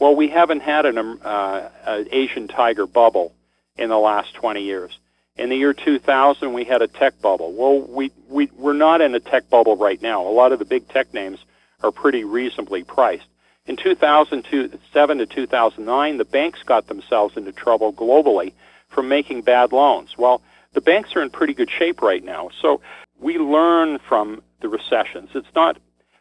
Well, 0.00 0.16
we 0.16 0.28
haven't 0.28 0.60
had 0.60 0.86
an, 0.86 0.96
um, 0.96 1.20
uh, 1.22 1.68
an 1.84 2.08
Asian 2.10 2.48
tiger 2.48 2.86
bubble 2.86 3.34
in 3.76 3.90
the 3.90 3.98
last 3.98 4.32
20 4.34 4.62
years. 4.62 4.98
In 5.36 5.50
the 5.50 5.56
year 5.56 5.74
2000, 5.74 6.54
we 6.54 6.64
had 6.64 6.80
a 6.80 6.88
tech 6.88 7.20
bubble. 7.20 7.52
Well, 7.52 7.80
we, 7.80 8.10
we, 8.28 8.50
we're 8.56 8.72
not 8.72 9.02
in 9.02 9.14
a 9.14 9.20
tech 9.20 9.50
bubble 9.50 9.76
right 9.76 10.00
now. 10.00 10.26
A 10.26 10.32
lot 10.32 10.52
of 10.52 10.58
the 10.58 10.64
big 10.64 10.88
tech 10.88 11.12
names 11.12 11.38
are 11.82 11.92
pretty 11.92 12.24
reasonably 12.24 12.82
priced. 12.82 13.26
In 13.66 13.76
2007 13.76 15.18
to 15.18 15.26
2009, 15.26 16.16
the 16.16 16.24
banks 16.24 16.62
got 16.62 16.86
themselves 16.86 17.36
into 17.36 17.52
trouble 17.52 17.92
globally 17.92 18.54
from 18.88 19.06
making 19.08 19.42
bad 19.42 19.70
loans. 19.70 20.16
Well, 20.16 20.40
the 20.72 20.80
banks 20.80 21.14
are 21.14 21.22
in 21.22 21.28
pretty 21.28 21.52
good 21.52 21.70
shape 21.70 22.00
right 22.00 22.24
now. 22.24 22.50
So 22.62 22.80
we 23.18 23.38
learn 23.38 23.98
from 23.98 24.42
the 24.60 24.68
recessions. 24.68 25.30
It's 25.34 25.54
not 25.54 25.76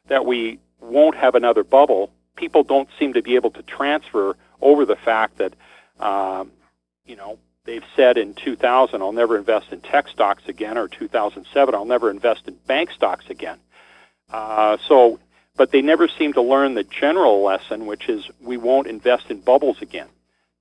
that 0.08 0.26
we 0.26 0.60
won't 0.82 1.16
have 1.16 1.36
another 1.36 1.64
bubble. 1.64 2.12
People 2.40 2.64
don't 2.64 2.88
seem 2.98 3.14
to 3.14 3.22
be 3.22 3.36
able 3.36 3.52
to 3.52 3.62
transfer 3.64 4.38
over 4.62 4.86
the 4.86 4.96
fact 4.96 5.40
that, 5.40 5.54
um, 6.00 6.54
you 7.06 7.18
know, 7.18 7.38
they've 7.66 7.84
said 7.98 8.18
in 8.18 8.34
2000, 8.34 9.02
I'll 9.02 9.12
never 9.12 9.38
invest 9.38 9.74
in 9.74 9.82
tech 9.82 10.08
stocks 10.08 10.44
again, 10.48 10.78
or 10.78 10.88
2007, 10.88 11.76
I'll 11.76 11.84
never 11.84 12.10
invest 12.10 12.48
in 12.48 12.56
bank 12.66 12.92
stocks 12.92 13.26
again. 13.30 13.60
Uh, 14.32 14.78
so, 14.88 15.20
but 15.58 15.72
they 15.72 15.82
never 15.82 16.08
seem 16.08 16.32
to 16.32 16.42
learn 16.42 16.76
the 16.76 16.86
general 16.86 17.44
lesson, 17.44 17.86
which 17.86 18.08
is 18.08 18.26
we 18.40 18.56
won't 18.56 18.88
invest 18.88 19.30
in 19.30 19.42
bubbles 19.42 19.82
again. 19.82 20.08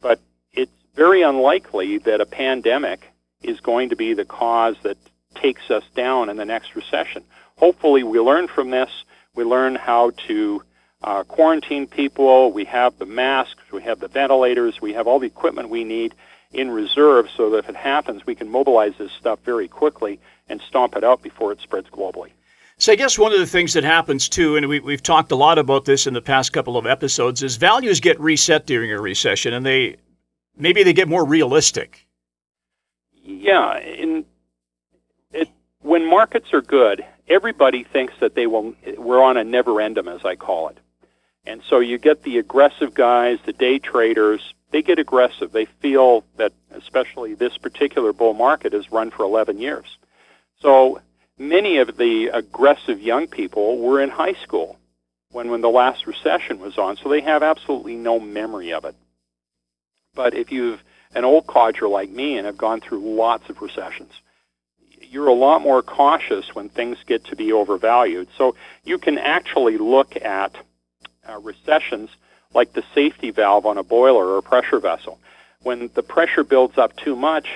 But 0.00 0.18
it's 0.52 0.72
very 0.96 1.22
unlikely 1.22 1.98
that 1.98 2.20
a 2.20 2.26
pandemic 2.26 3.08
is 3.40 3.60
going 3.60 3.90
to 3.90 3.96
be 3.96 4.14
the 4.14 4.24
cause 4.24 4.74
that 4.82 4.96
takes 5.36 5.70
us 5.70 5.84
down 5.94 6.28
in 6.28 6.36
the 6.36 6.44
next 6.44 6.74
recession. 6.74 7.22
Hopefully, 7.56 8.02
we 8.02 8.18
learn 8.18 8.48
from 8.48 8.70
this. 8.70 8.90
We 9.36 9.44
learn 9.44 9.76
how 9.76 10.10
to 10.26 10.64
uh, 11.02 11.22
quarantine 11.24 11.86
people. 11.86 12.52
We 12.52 12.64
have 12.64 12.98
the 12.98 13.06
masks. 13.06 13.62
We 13.72 13.82
have 13.82 14.00
the 14.00 14.08
ventilators. 14.08 14.80
We 14.80 14.94
have 14.94 15.06
all 15.06 15.18
the 15.18 15.26
equipment 15.26 15.68
we 15.68 15.84
need 15.84 16.14
in 16.52 16.70
reserve 16.70 17.28
so 17.36 17.50
that 17.50 17.58
if 17.58 17.68
it 17.68 17.76
happens, 17.76 18.24
we 18.26 18.34
can 18.34 18.48
mobilize 18.48 18.94
this 18.98 19.12
stuff 19.12 19.38
very 19.44 19.68
quickly 19.68 20.18
and 20.48 20.60
stomp 20.60 20.96
it 20.96 21.04
out 21.04 21.22
before 21.22 21.52
it 21.52 21.60
spreads 21.60 21.88
globally. 21.90 22.30
So 22.78 22.92
I 22.92 22.96
guess 22.96 23.18
one 23.18 23.32
of 23.32 23.40
the 23.40 23.46
things 23.46 23.72
that 23.72 23.82
happens 23.82 24.28
too, 24.28 24.56
and 24.56 24.68
we, 24.68 24.80
have 24.92 25.02
talked 25.02 25.32
a 25.32 25.36
lot 25.36 25.58
about 25.58 25.84
this 25.84 26.06
in 26.06 26.14
the 26.14 26.22
past 26.22 26.52
couple 26.52 26.76
of 26.76 26.86
episodes, 26.86 27.42
is 27.42 27.56
values 27.56 27.98
get 27.98 28.18
reset 28.20 28.66
during 28.66 28.92
a 28.92 29.00
recession, 29.00 29.52
and 29.52 29.66
they 29.66 29.96
maybe 30.56 30.84
they 30.84 30.92
get 30.92 31.08
more 31.08 31.24
realistic. 31.24 32.06
Yeah, 33.24 33.78
in 33.78 34.24
it, 35.32 35.48
when 35.80 36.08
markets 36.08 36.52
are 36.52 36.62
good, 36.62 37.04
everybody 37.28 37.82
thinks 37.82 38.14
that 38.20 38.36
they 38.36 38.46
will. 38.46 38.74
We're 38.96 39.22
on 39.22 39.36
a 39.36 39.42
never 39.42 39.72
endum, 39.72 40.14
as 40.14 40.24
I 40.24 40.36
call 40.36 40.68
it, 40.68 40.78
and 41.48 41.62
so 41.66 41.80
you 41.80 41.96
get 41.96 42.22
the 42.22 42.38
aggressive 42.38 42.92
guys, 42.92 43.38
the 43.46 43.54
day 43.54 43.78
traders. 43.78 44.52
They 44.70 44.82
get 44.82 44.98
aggressive. 44.98 45.50
They 45.50 45.64
feel 45.64 46.24
that, 46.36 46.52
especially 46.72 47.32
this 47.34 47.56
particular 47.56 48.12
bull 48.12 48.34
market, 48.34 48.74
has 48.74 48.92
run 48.92 49.10
for 49.10 49.22
11 49.22 49.58
years. 49.58 49.86
So 50.60 51.00
many 51.38 51.78
of 51.78 51.96
the 51.96 52.28
aggressive 52.28 53.00
young 53.00 53.28
people 53.28 53.78
were 53.78 54.02
in 54.02 54.10
high 54.10 54.34
school 54.42 54.78
when 55.30 55.50
when 55.50 55.62
the 55.62 55.70
last 55.70 56.06
recession 56.06 56.58
was 56.60 56.76
on, 56.76 56.96
so 56.96 57.08
they 57.08 57.22
have 57.22 57.42
absolutely 57.42 57.94
no 57.94 58.20
memory 58.20 58.74
of 58.74 58.84
it. 58.84 58.94
But 60.14 60.34
if 60.34 60.52
you've 60.52 60.82
an 61.14 61.24
old 61.24 61.46
codger 61.46 61.88
like 61.88 62.10
me 62.10 62.36
and 62.36 62.46
have 62.46 62.58
gone 62.58 62.80
through 62.80 63.16
lots 63.16 63.48
of 63.48 63.62
recessions, 63.62 64.12
you're 65.00 65.28
a 65.28 65.34
lot 65.34 65.62
more 65.62 65.82
cautious 65.82 66.54
when 66.54 66.68
things 66.68 66.98
get 67.06 67.24
to 67.26 67.36
be 67.36 67.52
overvalued. 67.52 68.28
So 68.36 68.54
you 68.84 68.98
can 68.98 69.16
actually 69.16 69.78
look 69.78 70.16
at 70.16 70.54
uh, 71.28 71.38
recessions 71.38 72.10
like 72.54 72.72
the 72.72 72.84
safety 72.94 73.30
valve 73.30 73.66
on 73.66 73.78
a 73.78 73.82
boiler 73.82 74.26
or 74.26 74.38
a 74.38 74.42
pressure 74.42 74.80
vessel. 74.80 75.18
When 75.62 75.90
the 75.94 76.02
pressure 76.02 76.44
builds 76.44 76.78
up 76.78 76.96
too 76.96 77.16
much, 77.16 77.46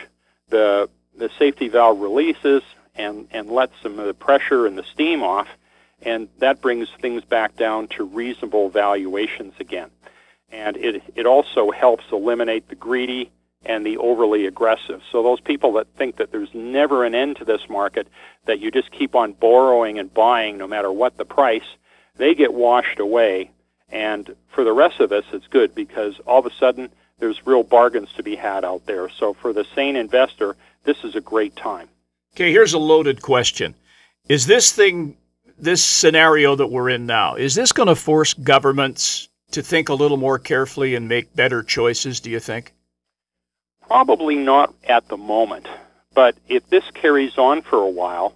the 0.49 0.89
the 1.17 1.31
safety 1.39 1.69
valve 1.69 2.01
releases 2.01 2.63
and, 2.95 3.29
and 3.31 3.51
lets 3.51 3.75
some 3.83 3.99
of 3.99 4.07
the 4.07 4.15
pressure 4.15 4.67
and 4.67 4.77
the 4.77 4.83
steam 4.83 5.23
off, 5.23 5.49
and 6.03 6.29
that 6.39 6.61
brings 6.61 6.89
things 7.01 7.23
back 7.25 7.57
down 7.57 7.89
to 7.89 8.05
reasonable 8.05 8.71
valuations 8.71 9.55
again. 9.61 9.91
And 10.51 10.77
it, 10.77 11.03
it 11.15 11.27
also 11.27 11.71
helps 11.71 12.05
eliminate 12.13 12.69
the 12.69 12.75
greedy 12.75 13.31
and 13.65 13.87
the 13.87 13.97
overly 13.99 14.47
aggressive. 14.47 15.01
So 15.11 15.23
those 15.23 15.41
people 15.41 15.75
that 15.75 15.87
think 15.97 16.17
that 16.17 16.33
there's 16.33 16.53
never 16.53 17.05
an 17.05 17.15
end 17.15 17.37
to 17.37 17.45
this 17.45 17.69
market, 17.69 18.09
that 18.47 18.59
you 18.59 18.71
just 18.71 18.91
keep 18.91 19.15
on 19.15 19.33
borrowing 19.33 19.99
and 19.99 20.13
buying 20.13 20.59
no 20.59 20.67
matter 20.67 20.91
what 20.91 21.17
the 21.17 21.25
price, 21.25 21.63
they 22.17 22.35
get 22.35 22.53
washed 22.53 22.99
away. 22.99 23.51
And 23.93 24.35
for 24.49 24.65
the 24.65 24.73
rest 24.73 25.01
of 25.01 25.13
us, 25.13 25.25
it's 25.33 25.47
good 25.47 25.75
because 25.75 26.19
all 26.27 26.39
of 26.39 26.47
a 26.47 26.55
sudden 26.55 26.89
there's 27.19 27.47
real 27.47 27.63
bargains 27.63 28.09
to 28.17 28.23
be 28.23 28.35
had 28.35 28.65
out 28.65 28.87
there. 28.87 29.09
So 29.11 29.35
for 29.35 29.53
the 29.53 29.65
sane 29.75 29.97
investor, 29.97 30.57
this 30.85 31.05
is 31.05 31.15
a 31.15 31.21
great 31.21 31.55
time. 31.55 31.89
Okay, 32.35 32.51
here's 32.51 32.73
a 32.73 32.79
loaded 32.79 33.21
question. 33.21 33.75
Is 34.29 34.47
this 34.47 34.73
thing, 34.73 35.17
this 35.59 35.85
scenario 35.85 36.57
that 36.57 36.69
we're 36.69 36.89
in 36.89 37.05
now, 37.07 37.35
is 37.35 37.55
this 37.55 37.71
going 37.73 37.89
to 37.89 37.95
force 37.95 38.33
governments 38.33 39.29
to 39.51 39.63
think 39.63 39.91
a 39.91 39.95
little 39.95 40.17
more 40.17 40.39
carefully 40.39 40.95
and 40.95 41.07
make 41.07 41.37
better 41.37 41.63
choices, 41.63 42.21
do 42.21 42.31
you 42.31 42.41
think? 42.41 42.73
Probably 43.87 44.37
not 44.37 44.75
at 44.89 45.09
the 45.09 45.19
moment. 45.19 45.69
But 46.15 46.37
if 46.49 46.69
this 46.71 46.85
carries 46.95 47.37
on 47.37 47.61
for 47.61 47.83
a 47.83 47.91
while, 47.91 48.35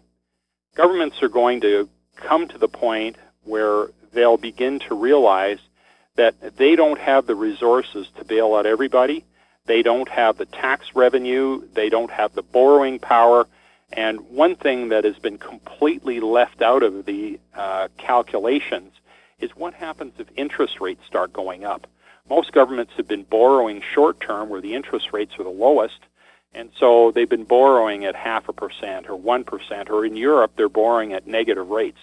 governments 0.75 1.22
are 1.22 1.28
going 1.28 1.62
to 1.62 1.88
come 2.16 2.46
to 2.48 2.58
the 2.58 2.68
point 2.68 3.16
where 3.44 3.88
they'll 4.16 4.38
begin 4.38 4.80
to 4.80 4.94
realize 4.94 5.58
that 6.16 6.56
they 6.56 6.75
don't 6.75 6.99
have 6.99 7.26
the 7.26 7.35
resources 7.35 8.08
to 8.16 8.25
bail 8.25 8.54
out 8.54 8.66
everybody. 8.66 9.25
They 9.66 9.82
don't 9.82 10.08
have 10.08 10.38
the 10.38 10.46
tax 10.46 10.94
revenue. 10.94 11.62
They 11.75 11.90
don't 11.90 12.11
have 12.11 12.35
the 12.35 12.42
borrowing 12.42 12.99
power. 12.99 13.46
And 13.92 14.20
one 14.30 14.56
thing 14.56 14.88
that 14.88 15.04
has 15.04 15.18
been 15.18 15.38
completely 15.38 16.20
left 16.20 16.62
out 16.62 16.82
of 16.82 17.04
the 17.04 17.38
uh, 17.54 17.88
calculations 17.99 18.92
is 19.38 19.50
what 19.54 19.75
happens 19.75 20.14
if 20.18 20.26
interest 20.35 20.80
rates 20.80 21.04
start 21.06 21.32
going 21.32 21.64
up. 21.64 21.87
Most 22.28 22.52
governments 22.52 22.94
have 22.96 23.06
been 23.06 23.23
borrowing 23.23 23.82
short 23.94 24.20
term 24.20 24.49
where 24.49 24.61
the 24.61 24.75
interest 24.75 25.12
rates 25.12 25.38
are 25.38 25.44
the 25.44 25.50
lowest, 25.50 26.00
and 26.54 26.70
so 26.78 27.12
they've 27.12 27.28
been 27.28 27.44
borrowing 27.44 28.04
at 28.04 28.16
half 28.16 28.49
a 28.49 28.52
percent 28.52 29.08
or 29.08 29.18
1%, 29.18 29.90
or 29.90 30.04
in 30.04 30.16
Europe, 30.16 30.52
they're 30.56 30.68
borrowing 30.68 31.12
at 31.12 31.26
negative 31.26 31.68
rates. 31.68 31.99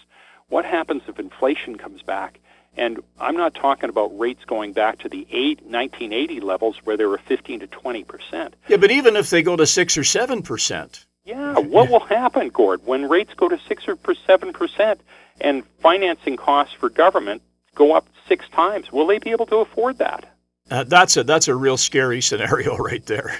What 0.50 0.66
happens 0.66 1.04
if 1.08 1.20
inflation 1.20 1.78
comes 1.78 2.02
back? 2.02 2.40
And 2.76 3.02
I'm 3.20 3.38
not 3.38 3.54
talking 3.54 3.90
about 3.90 4.18
rates 4.18 4.46
going 4.46 4.74
back 4.74 5.00
to 5.00 5.10
the 5.10 5.28
eight, 5.30 5.62
1980 5.62 6.40
levels 6.40 6.78
where 6.84 6.98
they 6.98 7.06
were 7.06 7.20
15 7.20 7.60
to 7.62 7.68
20 7.68 8.04
percent. 8.04 8.56
Yeah, 8.68 8.78
but 8.78 8.92
even 8.92 9.16
if 9.16 9.30
they 9.30 9.44
go 9.44 9.56
to 9.56 9.68
six 9.68 9.98
or 9.98 10.04
seven 10.04 10.42
percent. 10.42 11.06
Yeah, 11.26 11.60
what 11.60 11.90
will 11.90 12.02
happen, 12.02 12.50
Gord, 12.50 12.86
when 12.86 13.08
rates 13.08 13.34
go 13.36 13.48
to 13.48 13.60
six 13.68 13.88
or 13.88 13.98
seven 14.26 14.54
percent 14.54 15.02
and 15.40 15.64
financing 15.82 16.36
costs 16.36 16.74
for 16.74 16.90
government 16.90 17.42
go 17.76 17.94
up 17.96 18.08
six 18.28 18.48
times. 18.50 18.92
Will 18.92 19.08
they 19.08 19.20
be 19.20 19.32
able 19.32 19.46
to 19.48 19.58
afford 19.58 19.98
that? 20.00 20.26
Uh, 20.70 20.84
that's 20.84 21.18
a 21.18 21.24
that's 21.24 21.48
a 21.48 21.56
real 21.56 21.78
scary 21.78 22.22
scenario 22.22 22.78
right 22.90 23.06
there. 23.06 23.38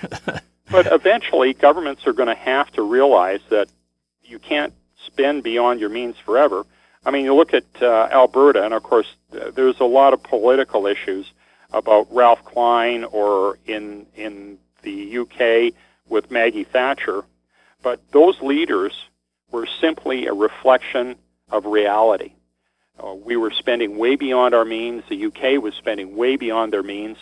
but 0.70 0.88
eventually, 0.92 1.54
governments 1.54 2.06
are 2.06 2.14
going 2.14 2.28
to 2.28 2.36
have 2.36 2.72
to 2.72 2.82
realize 2.82 3.42
that 3.50 3.70
you 4.24 4.40
can't 4.40 4.74
spend 5.06 5.44
beyond 5.44 5.80
your 5.80 5.90
means 5.90 6.18
forever. 6.18 6.66
I 7.06 7.12
mean, 7.12 7.26
you 7.26 7.36
look 7.36 7.54
at 7.54 7.66
uh, 7.82 8.08
Alberta, 8.12 8.64
and 8.64 8.74
of 8.74 8.84
course, 8.84 9.08
there's 9.32 9.80
a 9.80 9.86
lot 9.86 10.14
of 10.14 10.24
political 10.24 10.88
issues 10.88 11.32
about 11.72 12.08
Ralph 12.12 12.44
Klein 12.46 13.04
or 13.04 13.58
in 13.66 14.06
in 14.16 14.58
the 14.84 15.18
UK 15.20 15.74
with 16.08 16.32
Maggie 16.32 16.66
Thatcher, 16.66 17.24
but 17.82 18.00
those 18.12 18.42
leaders 18.42 18.94
were 19.52 19.68
simply 19.80 20.28
a 20.28 20.34
reflection 20.34 21.16
of 21.50 21.66
reality. 21.66 22.34
Uh, 23.02 23.14
we 23.14 23.38
were 23.38 23.52
spending 23.52 23.98
way 23.98 24.16
beyond 24.16 24.54
our 24.54 24.66
means. 24.66 25.04
The 25.10 25.26
UK 25.26 25.62
was 25.62 25.74
spending 25.76 26.16
way 26.16 26.36
beyond 26.36 26.74
their 26.74 26.84
means. 26.84 27.18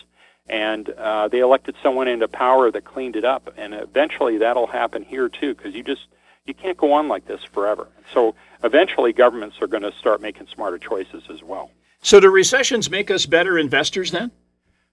And 0.49 0.89
uh, 0.89 1.29
they 1.29 1.39
elected 1.39 1.75
someone 1.81 2.07
into 2.07 2.27
power 2.27 2.71
that 2.71 2.83
cleaned 2.83 3.15
it 3.15 3.23
up. 3.23 3.53
And 3.57 3.73
eventually 3.73 4.39
that'll 4.39 4.67
happen 4.67 5.03
here 5.03 5.29
too, 5.29 5.53
because 5.53 5.73
you 5.73 5.83
just 5.83 6.07
you 6.45 6.53
can't 6.53 6.77
go 6.77 6.93
on 6.93 7.07
like 7.07 7.25
this 7.25 7.43
forever. 7.43 7.87
So 8.13 8.35
eventually 8.63 9.13
governments 9.13 9.57
are 9.61 9.67
going 9.67 9.83
to 9.83 9.91
start 9.93 10.21
making 10.21 10.47
smarter 10.47 10.77
choices 10.77 11.23
as 11.29 11.43
well. 11.43 11.71
So 12.01 12.19
do 12.19 12.29
recessions 12.29 12.89
make 12.89 13.11
us 13.11 13.25
better 13.25 13.57
investors 13.57 14.11
then? 14.11 14.31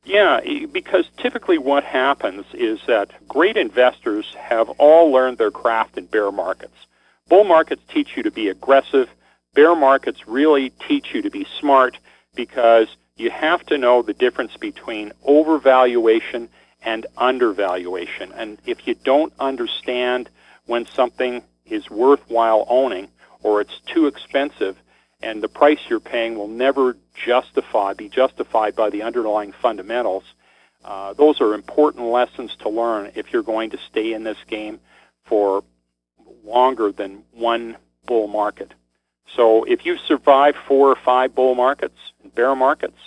Yeah, 0.04 0.40
because 0.72 1.06
typically 1.18 1.58
what 1.58 1.84
happens 1.84 2.46
is 2.54 2.80
that 2.86 3.10
great 3.26 3.56
investors 3.56 4.34
have 4.38 4.68
all 4.70 5.10
learned 5.10 5.38
their 5.38 5.50
craft 5.50 5.98
in 5.98 6.06
bear 6.06 6.30
markets. 6.30 6.74
Bull 7.28 7.44
markets 7.44 7.82
teach 7.88 8.16
you 8.16 8.22
to 8.22 8.30
be 8.30 8.48
aggressive 8.48 9.08
bear 9.58 9.74
markets 9.74 10.28
really 10.28 10.70
teach 10.86 11.12
you 11.12 11.22
to 11.22 11.30
be 11.30 11.44
smart 11.58 11.98
because 12.36 12.86
you 13.16 13.28
have 13.28 13.66
to 13.66 13.76
know 13.76 14.02
the 14.02 14.12
difference 14.12 14.56
between 14.56 15.10
overvaluation 15.26 16.48
and 16.84 17.06
undervaluation. 17.16 18.32
And 18.32 18.58
if 18.66 18.86
you 18.86 18.94
don't 18.94 19.32
understand 19.40 20.30
when 20.66 20.86
something 20.86 21.42
is 21.66 21.90
worthwhile 21.90 22.66
owning 22.68 23.08
or 23.42 23.60
it's 23.60 23.80
too 23.86 24.06
expensive 24.06 24.76
and 25.20 25.42
the 25.42 25.48
price 25.48 25.80
you're 25.88 26.00
paying 26.00 26.36
will 26.36 26.48
never 26.48 26.96
justify 27.14 27.92
be 27.94 28.08
justified 28.08 28.76
by 28.76 28.90
the 28.90 29.02
underlying 29.02 29.52
fundamentals, 29.52 30.24
Uh, 30.84 31.12
those 31.12 31.40
are 31.40 31.54
important 31.54 32.04
lessons 32.06 32.54
to 32.56 32.68
learn 32.68 33.10
if 33.14 33.32
you're 33.32 33.42
going 33.42 33.70
to 33.70 33.78
stay 33.90 34.12
in 34.12 34.22
this 34.22 34.38
game 34.46 34.78
for 35.24 35.64
longer 36.44 36.92
than 36.92 37.24
one 37.32 37.76
bull 38.06 38.28
market. 38.28 38.72
So 39.36 39.64
if 39.64 39.84
you 39.84 39.96
survive 39.96 40.54
four 40.68 40.88
or 40.88 40.96
five 40.96 41.34
bull 41.34 41.54
markets 41.54 41.98
and 42.22 42.34
bear 42.34 42.54
markets, 42.54 42.98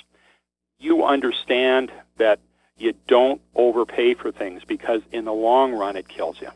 you 0.80 1.04
understand 1.06 1.92
that 2.18 2.40
you 2.78 2.94
don't 3.08 3.42
overpay 3.56 4.16
for 4.16 4.32
things 4.32 4.64
because 4.66 5.02
in 5.12 5.26
the 5.26 5.34
long 5.34 5.74
run 5.74 5.96
it 5.96 6.08
kills 6.08 6.40
you. 6.42 6.52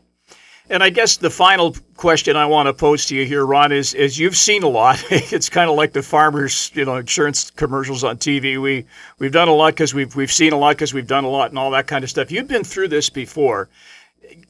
And 0.68 0.82
I 0.82 0.90
guess 0.90 1.16
the 1.16 1.30
final 1.30 1.76
question 1.96 2.36
I 2.36 2.46
want 2.46 2.66
to 2.66 2.72
pose 2.72 3.06
to 3.06 3.16
you 3.16 3.24
here, 3.24 3.46
Ron, 3.46 3.70
is 3.70 3.94
is 3.94 4.18
you've 4.18 4.36
seen 4.36 4.64
a 4.64 4.68
lot. 4.68 5.02
it's 5.10 5.48
kind 5.48 5.70
of 5.70 5.76
like 5.76 5.92
the 5.92 6.02
farmers, 6.02 6.72
you 6.74 6.84
know, 6.84 6.96
insurance 6.96 7.50
commercials 7.50 8.02
on 8.02 8.18
TV. 8.18 8.60
We 8.60 8.84
we've 9.18 9.32
done 9.32 9.48
a 9.48 9.54
lot 9.54 9.74
because 9.74 9.94
we've 9.94 10.14
we've 10.16 10.32
seen 10.32 10.52
a 10.52 10.58
lot 10.58 10.70
because 10.70 10.92
we've 10.92 11.06
done 11.06 11.24
a 11.24 11.28
lot 11.28 11.50
and 11.50 11.58
all 11.58 11.70
that 11.70 11.86
kind 11.86 12.02
of 12.02 12.10
stuff. 12.10 12.32
You've 12.32 12.48
been 12.48 12.64
through 12.64 12.88
this 12.88 13.10
before. 13.10 13.68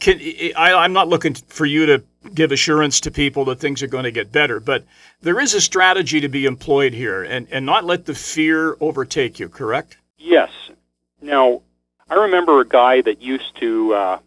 Can, 0.00 0.18
I, 0.56 0.72
I'm 0.72 0.94
not 0.94 1.08
looking 1.08 1.34
for 1.34 1.66
you 1.66 1.84
to 1.84 2.02
give 2.34 2.50
assurance 2.50 2.98
to 3.00 3.10
people 3.10 3.44
that 3.46 3.60
things 3.60 3.82
are 3.82 3.86
going 3.86 4.04
to 4.04 4.10
get 4.10 4.32
better, 4.32 4.58
but 4.58 4.84
there 5.20 5.38
is 5.38 5.52
a 5.52 5.60
strategy 5.60 6.20
to 6.20 6.28
be 6.28 6.46
employed 6.46 6.94
here, 6.94 7.24
and 7.24 7.46
and 7.50 7.66
not 7.66 7.84
let 7.84 8.06
the 8.06 8.14
fear 8.14 8.76
overtake 8.80 9.38
you. 9.38 9.50
Correct? 9.50 9.98
Yes. 10.16 10.50
Now, 11.20 11.60
I 12.08 12.14
remember 12.14 12.60
a 12.60 12.66
guy 12.66 13.02
that 13.02 13.20
used 13.20 13.54
to. 13.60 13.92
Uh, 13.92 14.18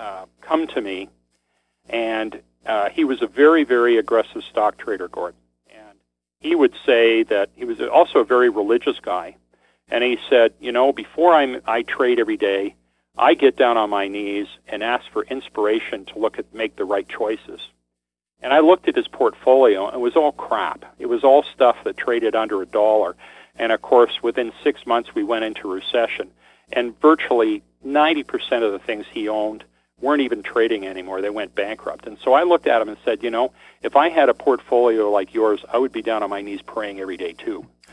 uh, 0.00 0.24
come 0.40 0.66
to 0.68 0.80
me, 0.80 1.10
and 1.88 2.40
uh, 2.64 2.88
he 2.88 3.04
was 3.04 3.20
a 3.20 3.26
very, 3.26 3.64
very 3.64 3.98
aggressive 3.98 4.42
stock 4.50 4.78
trader, 4.78 5.08
Gordon. 5.08 5.38
And 5.70 5.98
he 6.40 6.54
would 6.54 6.72
say 6.86 7.22
that 7.24 7.50
he 7.54 7.66
was 7.66 7.80
also 7.80 8.20
a 8.20 8.24
very 8.24 8.48
religious 8.48 8.98
guy. 9.00 9.36
And 9.88 10.02
he 10.02 10.18
said, 10.30 10.54
you 10.58 10.72
know, 10.72 10.92
before 10.92 11.34
I'm, 11.34 11.60
I 11.66 11.82
trade 11.82 12.18
every 12.18 12.38
day, 12.38 12.76
I 13.18 13.34
get 13.34 13.56
down 13.56 13.76
on 13.76 13.90
my 13.90 14.08
knees 14.08 14.46
and 14.66 14.82
ask 14.82 15.04
for 15.12 15.24
inspiration 15.24 16.06
to 16.06 16.18
look 16.18 16.38
at 16.38 16.54
make 16.54 16.76
the 16.76 16.84
right 16.84 17.06
choices. 17.06 17.60
And 18.40 18.54
I 18.54 18.60
looked 18.60 18.88
at 18.88 18.96
his 18.96 19.08
portfolio, 19.08 19.86
and 19.86 19.96
it 19.96 20.00
was 20.00 20.16
all 20.16 20.32
crap. 20.32 20.84
It 20.98 21.06
was 21.06 21.24
all 21.24 21.42
stuff 21.42 21.76
that 21.84 21.98
traded 21.98 22.34
under 22.34 22.62
a 22.62 22.66
dollar. 22.66 23.16
And 23.56 23.70
of 23.70 23.82
course, 23.82 24.22
within 24.22 24.52
six 24.64 24.86
months, 24.86 25.14
we 25.14 25.24
went 25.24 25.44
into 25.44 25.70
recession. 25.70 26.30
And 26.72 26.98
virtually 27.00 27.62
90% 27.84 28.62
of 28.62 28.72
the 28.72 28.78
things 28.78 29.04
he 29.10 29.28
owned 29.28 29.64
weren't 30.00 30.22
even 30.22 30.42
trading 30.42 30.86
anymore. 30.86 31.20
They 31.20 31.30
went 31.30 31.54
bankrupt. 31.54 32.06
And 32.06 32.18
so 32.22 32.32
I 32.32 32.42
looked 32.44 32.66
at 32.66 32.78
them 32.78 32.88
and 32.88 32.98
said, 33.04 33.22
you 33.22 33.30
know, 33.30 33.52
if 33.82 33.96
I 33.96 34.08
had 34.08 34.28
a 34.28 34.34
portfolio 34.34 35.10
like 35.10 35.34
yours, 35.34 35.64
I 35.72 35.78
would 35.78 35.92
be 35.92 36.02
down 36.02 36.22
on 36.22 36.30
my 36.30 36.42
knees 36.42 36.62
praying 36.62 37.00
every 37.00 37.16
day 37.16 37.32
too. 37.32 37.66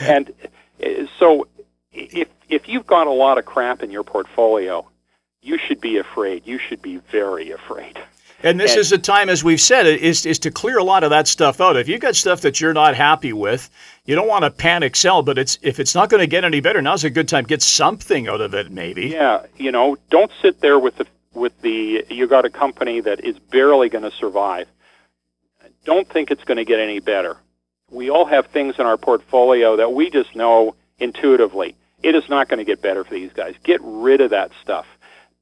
and 0.00 0.30
uh, 0.82 1.06
so 1.18 1.46
if 1.92 2.28
if 2.48 2.68
you've 2.68 2.86
got 2.86 3.06
a 3.06 3.12
lot 3.12 3.38
of 3.38 3.46
crap 3.46 3.82
in 3.82 3.90
your 3.90 4.02
portfolio, 4.02 4.86
you 5.40 5.58
should 5.58 5.80
be 5.80 5.96
afraid. 5.96 6.46
You 6.46 6.58
should 6.58 6.82
be 6.82 6.96
very 6.96 7.50
afraid. 7.50 7.98
And 8.42 8.60
this 8.60 8.72
and, 8.72 8.80
is 8.80 8.92
a 8.92 8.98
time, 8.98 9.30
as 9.30 9.42
we've 9.42 9.60
said, 9.60 9.86
is 9.86 10.26
is 10.26 10.38
to 10.40 10.50
clear 10.50 10.78
a 10.78 10.84
lot 10.84 11.02
of 11.02 11.10
that 11.10 11.26
stuff 11.26 11.60
out. 11.60 11.76
If 11.76 11.88
you've 11.88 12.00
got 12.00 12.14
stuff 12.14 12.42
that 12.42 12.60
you're 12.60 12.74
not 12.74 12.94
happy 12.94 13.32
with, 13.32 13.70
you 14.04 14.14
don't 14.14 14.28
want 14.28 14.44
to 14.44 14.50
panic 14.50 14.96
sell. 14.96 15.22
But 15.22 15.38
it's 15.38 15.58
if 15.62 15.80
it's 15.80 15.94
not 15.94 16.10
going 16.10 16.20
to 16.20 16.26
get 16.26 16.44
any 16.44 16.60
better, 16.60 16.82
now's 16.82 17.04
a 17.04 17.10
good 17.10 17.28
time. 17.28 17.44
Get 17.44 17.62
something 17.62 18.28
out 18.28 18.40
of 18.40 18.54
it, 18.54 18.70
maybe. 18.70 19.06
Yeah, 19.08 19.46
you 19.56 19.72
know, 19.72 19.96
don't 20.10 20.30
sit 20.42 20.60
there 20.60 20.78
with 20.78 20.96
the 20.96 21.06
with 21.32 21.60
the 21.62 22.04
you 22.10 22.26
got 22.26 22.44
a 22.44 22.50
company 22.50 23.00
that 23.00 23.24
is 23.24 23.38
barely 23.38 23.88
going 23.88 24.04
to 24.04 24.12
survive. 24.12 24.68
Don't 25.84 26.08
think 26.08 26.30
it's 26.30 26.44
going 26.44 26.56
to 26.56 26.64
get 26.64 26.80
any 26.80 27.00
better. 27.00 27.36
We 27.90 28.10
all 28.10 28.24
have 28.24 28.46
things 28.46 28.76
in 28.78 28.86
our 28.86 28.96
portfolio 28.96 29.76
that 29.76 29.92
we 29.92 30.10
just 30.10 30.34
know 30.34 30.74
intuitively. 30.98 31.76
It 32.02 32.14
is 32.14 32.28
not 32.28 32.48
going 32.48 32.58
to 32.58 32.64
get 32.64 32.80
better 32.82 33.04
for 33.04 33.14
these 33.14 33.32
guys. 33.32 33.54
Get 33.62 33.80
rid 33.82 34.20
of 34.20 34.30
that 34.30 34.50
stuff. 34.62 34.86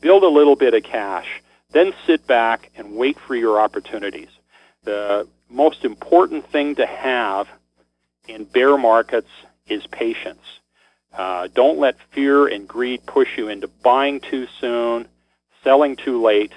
Build 0.01 0.25
a 0.25 0.29
little 0.29 0.57
bit 0.57 0.75
of 0.75 0.83
cash 0.83 1.42
then 1.72 1.92
sit 2.07 2.27
back 2.27 2.70
and 2.77 2.96
wait 2.96 3.18
for 3.18 3.35
your 3.35 3.61
opportunities. 3.61 4.29
The 4.85 5.27
most 5.48 5.85
important 5.85 6.51
thing 6.51 6.77
to 6.77 6.87
have 6.87 7.48
in 8.33 8.45
bear 8.45 8.77
markets 8.77 9.31
is 9.66 9.87
patience. 9.87 10.42
Uh, 11.12 11.49
don't 11.55 11.79
let 11.79 11.97
fear 12.11 12.47
and 12.47 12.66
greed 12.66 13.05
push 13.07 13.37
you 13.37 13.49
into 13.49 13.68
buying 13.68 14.21
too 14.21 14.47
soon, 14.61 15.07
selling 15.62 15.97
too 15.97 16.23
late. 16.23 16.53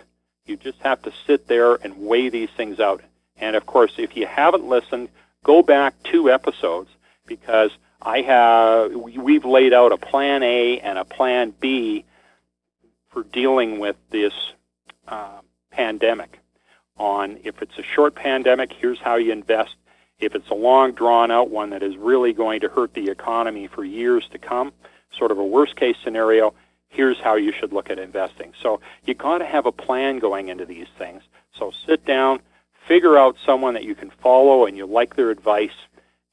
You 0.46 0.56
just 0.56 0.80
have 0.80 1.02
to 1.04 1.12
sit 1.28 1.48
there 1.48 1.76
and 1.76 1.98
weigh 1.98 2.30
these 2.30 2.50
things 2.56 2.80
out. 2.80 3.02
And 3.38 3.56
of 3.56 3.66
course, 3.66 3.94
if 3.98 4.16
you 4.16 4.26
haven't 4.26 4.66
listened, 4.66 5.10
go 5.44 5.62
back 5.62 5.96
two 6.04 6.32
episodes 6.32 6.90
because 7.28 7.72
I 8.02 8.22
have 8.22 8.94
we've 8.94 9.46
laid 9.46 9.74
out 9.74 9.92
a 9.92 9.98
plan 9.98 10.44
A 10.44 10.80
and 10.80 10.98
a 10.98 11.06
plan 11.06 11.54
B 11.60 12.06
for 13.10 13.24
dealing 13.24 13.80
with 13.80 13.96
this 14.12 14.34
uh, 15.08 15.40
pandemic 15.72 16.40
on 16.98 17.40
if 17.44 17.62
it's 17.62 17.78
a 17.78 17.84
short 17.84 18.16
pandemic, 18.16 18.72
here's 18.72 19.00
how 19.00 19.16
you 19.16 19.32
invest. 19.32 19.76
If 20.20 20.34
it's 20.34 20.50
a 20.50 20.56
long, 20.56 20.94
drawn 20.94 21.30
out 21.30 21.50
one 21.50 21.72
that 21.72 21.84
is 21.84 21.98
really 21.98 22.34
going 22.34 22.62
to 22.62 22.70
hurt 22.70 22.94
the 22.94 23.10
economy 23.10 23.68
for 23.68 23.84
years 23.84 24.28
to 24.32 24.38
come, 24.38 24.72
sort 25.18 25.32
of 25.32 25.38
a 25.38 25.46
worst 25.46 25.76
case 25.76 25.98
scenario, 26.04 26.54
here's 26.88 27.20
how 27.20 27.36
you 27.36 27.52
should 27.52 27.74
look 27.74 27.90
at 27.90 28.00
investing. 28.00 28.54
So 28.62 28.80
you 29.04 29.14
got 29.14 29.40
to 29.40 29.46
have 29.46 29.66
a 29.66 29.72
plan 29.72 30.20
going 30.20 30.48
into 30.48 30.66
these 30.66 30.88
things. 30.98 31.22
So 31.54 31.72
sit 31.86 32.06
down, 32.06 32.40
figure 32.88 33.18
out 33.18 33.36
someone 33.46 33.74
that 33.74 33.84
you 33.84 33.96
can 33.96 34.10
follow 34.10 34.66
and 34.66 34.78
you 34.78 34.86
like 34.86 35.16
their 35.16 35.32
advice, 35.32 35.76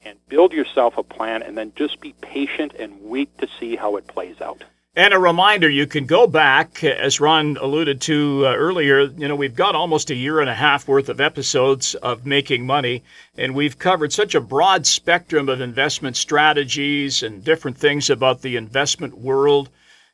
and 0.05 0.17
build 0.27 0.51
yourself 0.51 0.97
a 0.97 1.03
plan, 1.03 1.43
and 1.43 1.57
then 1.57 1.71
just 1.75 2.01
be 2.01 2.13
patient 2.21 2.73
and 2.77 3.01
wait 3.01 3.37
to 3.37 3.47
see 3.59 3.75
how 3.75 3.95
it 3.95 4.07
plays 4.07 4.41
out. 4.41 4.63
And 4.95 5.11
a 5.11 5.17
reminder, 5.17 5.67
you 5.71 5.87
can 5.87 6.05
go 6.05 6.27
back, 6.27 6.83
as 6.83 7.19
Ron 7.19 7.57
alluded 7.57 7.99
to 8.01 8.45
uh, 8.45 8.53
earlier. 8.53 9.01
You 9.01 9.27
know, 9.27 9.35
we've 9.35 9.55
got 9.55 9.73
almost 9.73 10.11
a 10.11 10.15
year 10.15 10.39
and 10.39 10.47
a 10.47 10.53
half 10.53 10.87
worth 10.87 11.09
of 11.09 11.19
episodes 11.19 11.95
of 11.95 12.27
making 12.27 12.67
money, 12.67 13.01
and 13.35 13.55
we've 13.55 13.79
covered 13.79 14.13
such 14.13 14.35
a 14.35 14.39
broad 14.39 14.85
spectrum 14.85 15.49
of 15.49 15.61
investment 15.61 16.15
strategies 16.15 17.23
and 17.23 17.43
different 17.43 17.75
things 17.75 18.11
about 18.11 18.43
the 18.43 18.55
investment 18.55 19.17
world 19.17 19.69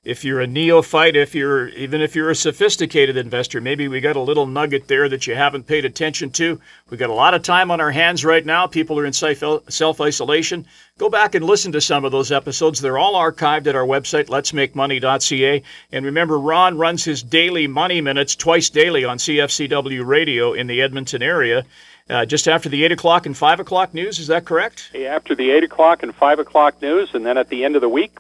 if 0.06 0.24
you're 0.24 0.40
a 0.40 0.48
neophyte, 0.48 1.18
if 1.18 1.36
you're 1.36 1.68
even 1.70 2.02
if 2.02 2.16
you're 2.16 2.30
a 2.30 2.36
sophisticated 2.36 3.18
investor, 3.18 3.60
maybe 3.60 3.90
we 3.90 4.00
got 4.00 4.16
a 4.16 4.22
little 4.22 4.48
nugget 4.48 4.88
there 4.88 5.10
that 5.10 5.28
you 5.28 5.36
haven't 5.36 5.68
paid 5.68 5.84
attention 5.84 6.30
to. 6.32 6.60
We 6.90 6.96
got 6.96 7.10
a 7.10 7.14
lot 7.14 7.34
of 7.34 7.44
time 7.44 7.70
on 7.70 7.82
our 7.82 7.92
hands 7.92 8.24
right 8.24 8.46
now. 8.46 8.66
People 8.66 8.98
are 8.98 9.06
in 9.06 9.12
self 9.12 10.02
isolation. 10.02 10.66
Go 10.98 11.10
back 11.10 11.36
and 11.36 11.44
listen 11.44 11.74
to 11.74 11.82
some 11.82 12.06
of 12.06 12.14
those 12.14 12.32
episodes. 12.32 12.80
They're 12.80 12.98
all 12.98 13.16
archived 13.16 13.68
at 13.68 13.76
our 13.76 13.86
website, 13.86 14.28
letsmakemoney.ca. 14.28 15.64
And 15.92 16.06
remember, 16.06 16.40
Ron 16.40 16.78
runs 16.78 17.04
his 17.04 17.22
daily 17.22 17.68
money 17.68 18.00
minutes 18.00 18.36
twice 18.36 18.70
daily 18.70 19.04
on 19.04 19.18
CFCW 19.18 20.06
radio 20.06 20.54
in 20.54 20.68
the 20.68 20.82
Edmonton 20.82 21.22
area. 21.22 21.66
Uh, 22.10 22.26
just 22.26 22.48
after 22.48 22.70
the 22.70 22.84
8 22.86 22.94
o'clock 22.94 23.26
and 23.28 23.38
5 23.38 23.60
o'clock 23.60 23.94
news, 23.94 24.18
is 24.18 24.28
that 24.28 24.46
correct? 24.46 24.90
After 24.96 25.36
the 25.36 25.52
8 25.52 25.66
o'clock 25.66 26.02
and 26.04 26.16
5 26.16 26.40
o'clock 26.40 26.82
news, 26.82 27.14
and 27.14 27.24
then 27.24 27.38
at 27.38 27.50
the 27.50 27.64
end 27.64 27.76
of 27.76 27.82
the 27.82 27.90
week, 27.90 28.18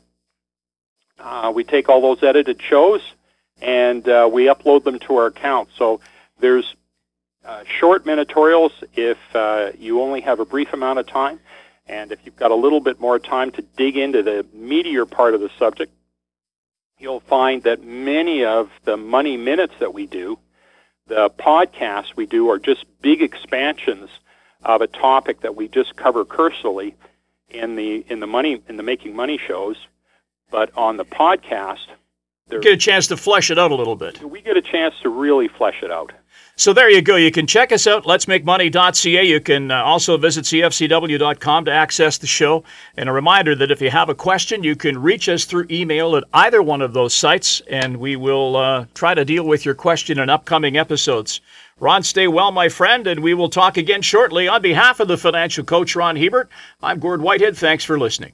uh, 1.20 1.52
we 1.54 1.64
take 1.64 1.90
all 1.90 2.02
those 2.02 2.24
edited 2.24 2.62
shows 2.62 3.02
and 3.62 4.08
uh, 4.08 4.30
we 4.32 4.46
upload 4.46 4.84
them 4.84 5.00
to 5.00 5.16
our 5.18 5.28
account. 5.28 5.70
So 5.78 6.00
there's 6.40 6.76
uh, 7.46 7.64
short 7.80 8.06
minitorials 8.06 8.72
if 8.96 9.18
uh, 9.34 9.72
you 9.78 10.02
only 10.02 10.22
have 10.22 10.40
a 10.40 10.46
brief 10.46 10.74
amount 10.74 11.00
of 11.00 11.08
time. 11.08 11.40
And 11.88 12.12
if 12.12 12.20
you've 12.24 12.36
got 12.36 12.52
a 12.52 12.56
little 12.56 12.80
bit 12.80 13.00
more 13.00 13.18
time 13.20 13.52
to 13.52 13.62
dig 13.62 13.98
into 13.98 14.22
the 14.22 14.46
meatier 14.56 15.10
part 15.10 15.34
of 15.34 15.42
the 15.42 15.50
subject, 15.58 15.92
you'll 17.00 17.22
find 17.22 17.64
that 17.64 17.84
many 17.84 18.46
of 18.46 18.70
the 18.84 18.96
money 18.96 19.38
minutes 19.38 19.74
that 19.80 19.94
we 19.94 20.06
do, 20.06 20.38
the 21.08 21.30
podcasts 21.32 22.16
we 22.16 22.28
do, 22.28 22.50
are 22.50 22.60
just 22.60 22.86
big 23.02 23.22
expansions 23.22 24.10
of 24.64 24.82
a 24.82 24.88
topic 24.88 25.42
that 25.42 25.56
we 25.56 25.68
just 25.68 25.96
cover 25.96 26.26
cursorily 26.26 26.94
in 27.50 27.76
the 27.76 28.06
in 28.10 28.20
the 28.20 28.28
money 28.28 28.62
in 28.68 28.78
the 28.78 28.84
making 28.84 29.16
money 29.16 29.40
shows 29.48 29.78
but 30.52 30.76
on 30.78 30.98
the 30.98 31.06
podcast, 31.06 31.88
there, 32.48 32.60
get 32.60 32.74
a 32.74 32.78
chance 32.78 33.08
to 33.08 33.18
flesh 33.18 33.52
it 33.52 33.60
out 33.60 33.72
a 33.72 33.76
little 33.76 33.96
bit. 33.96 34.22
We 34.24 34.42
get 34.42 34.58
a 34.58 34.62
chance 34.62 34.96
to 35.02 35.10
really 35.10 35.48
flesh 35.48 35.84
it 35.84 35.92
out. 35.92 36.12
So 36.56 36.74
there 36.74 36.90
you 36.90 37.02
go. 37.02 37.16
You 37.16 37.32
can 37.32 37.48
check 37.48 37.72
us 37.72 37.88
out, 37.88 38.04
letsmakemoney.ca. 38.04 39.24
You 39.24 39.40
can 39.40 39.72
uh, 39.72 39.82
also 39.82 40.18
visit 40.18 40.44
cfcw.com 40.44 41.66
to 41.66 41.72
access 41.72 42.18
the 42.18 42.28
show. 42.28 42.66
And 42.98 43.08
a 43.08 43.14
reminder 43.14 43.56
that 43.56 43.72
if 43.72 43.82
you 43.82 43.90
have 43.92 44.10
a 44.10 44.16
question, 44.16 44.64
you 44.64 44.76
can 44.76 45.02
reach 45.02 45.30
us 45.30 45.46
through 45.46 45.68
email 45.72 46.18
at 46.18 46.26
either 46.34 46.62
one 46.62 46.82
of 46.82 46.92
those 46.92 47.14
sites, 47.14 47.62
and 47.70 47.96
we 47.96 48.18
will 48.18 48.58
uh, 48.58 48.86
try 48.94 49.14
to 49.14 49.24
deal 49.24 49.46
with 49.46 49.64
your 49.64 49.76
question 49.76 50.20
in 50.20 50.30
upcoming 50.30 50.76
episodes. 50.76 51.40
Ron, 51.80 52.04
stay 52.04 52.28
well, 52.28 52.52
my 52.52 52.68
friend, 52.68 53.08
and 53.08 53.24
we 53.24 53.34
will 53.34 53.50
talk 53.50 53.78
again 53.78 54.02
shortly. 54.02 54.50
On 54.50 54.62
behalf 54.62 55.00
of 55.00 55.08
the 55.08 55.18
financial 55.18 55.64
coach, 55.64 55.96
Ron 55.96 56.18
Hebert, 56.18 56.50
I'm 56.84 57.00
Gord 57.00 57.22
Whitehead. 57.22 57.56
Thanks 57.56 57.86
for 57.86 57.98
listening. 57.98 58.34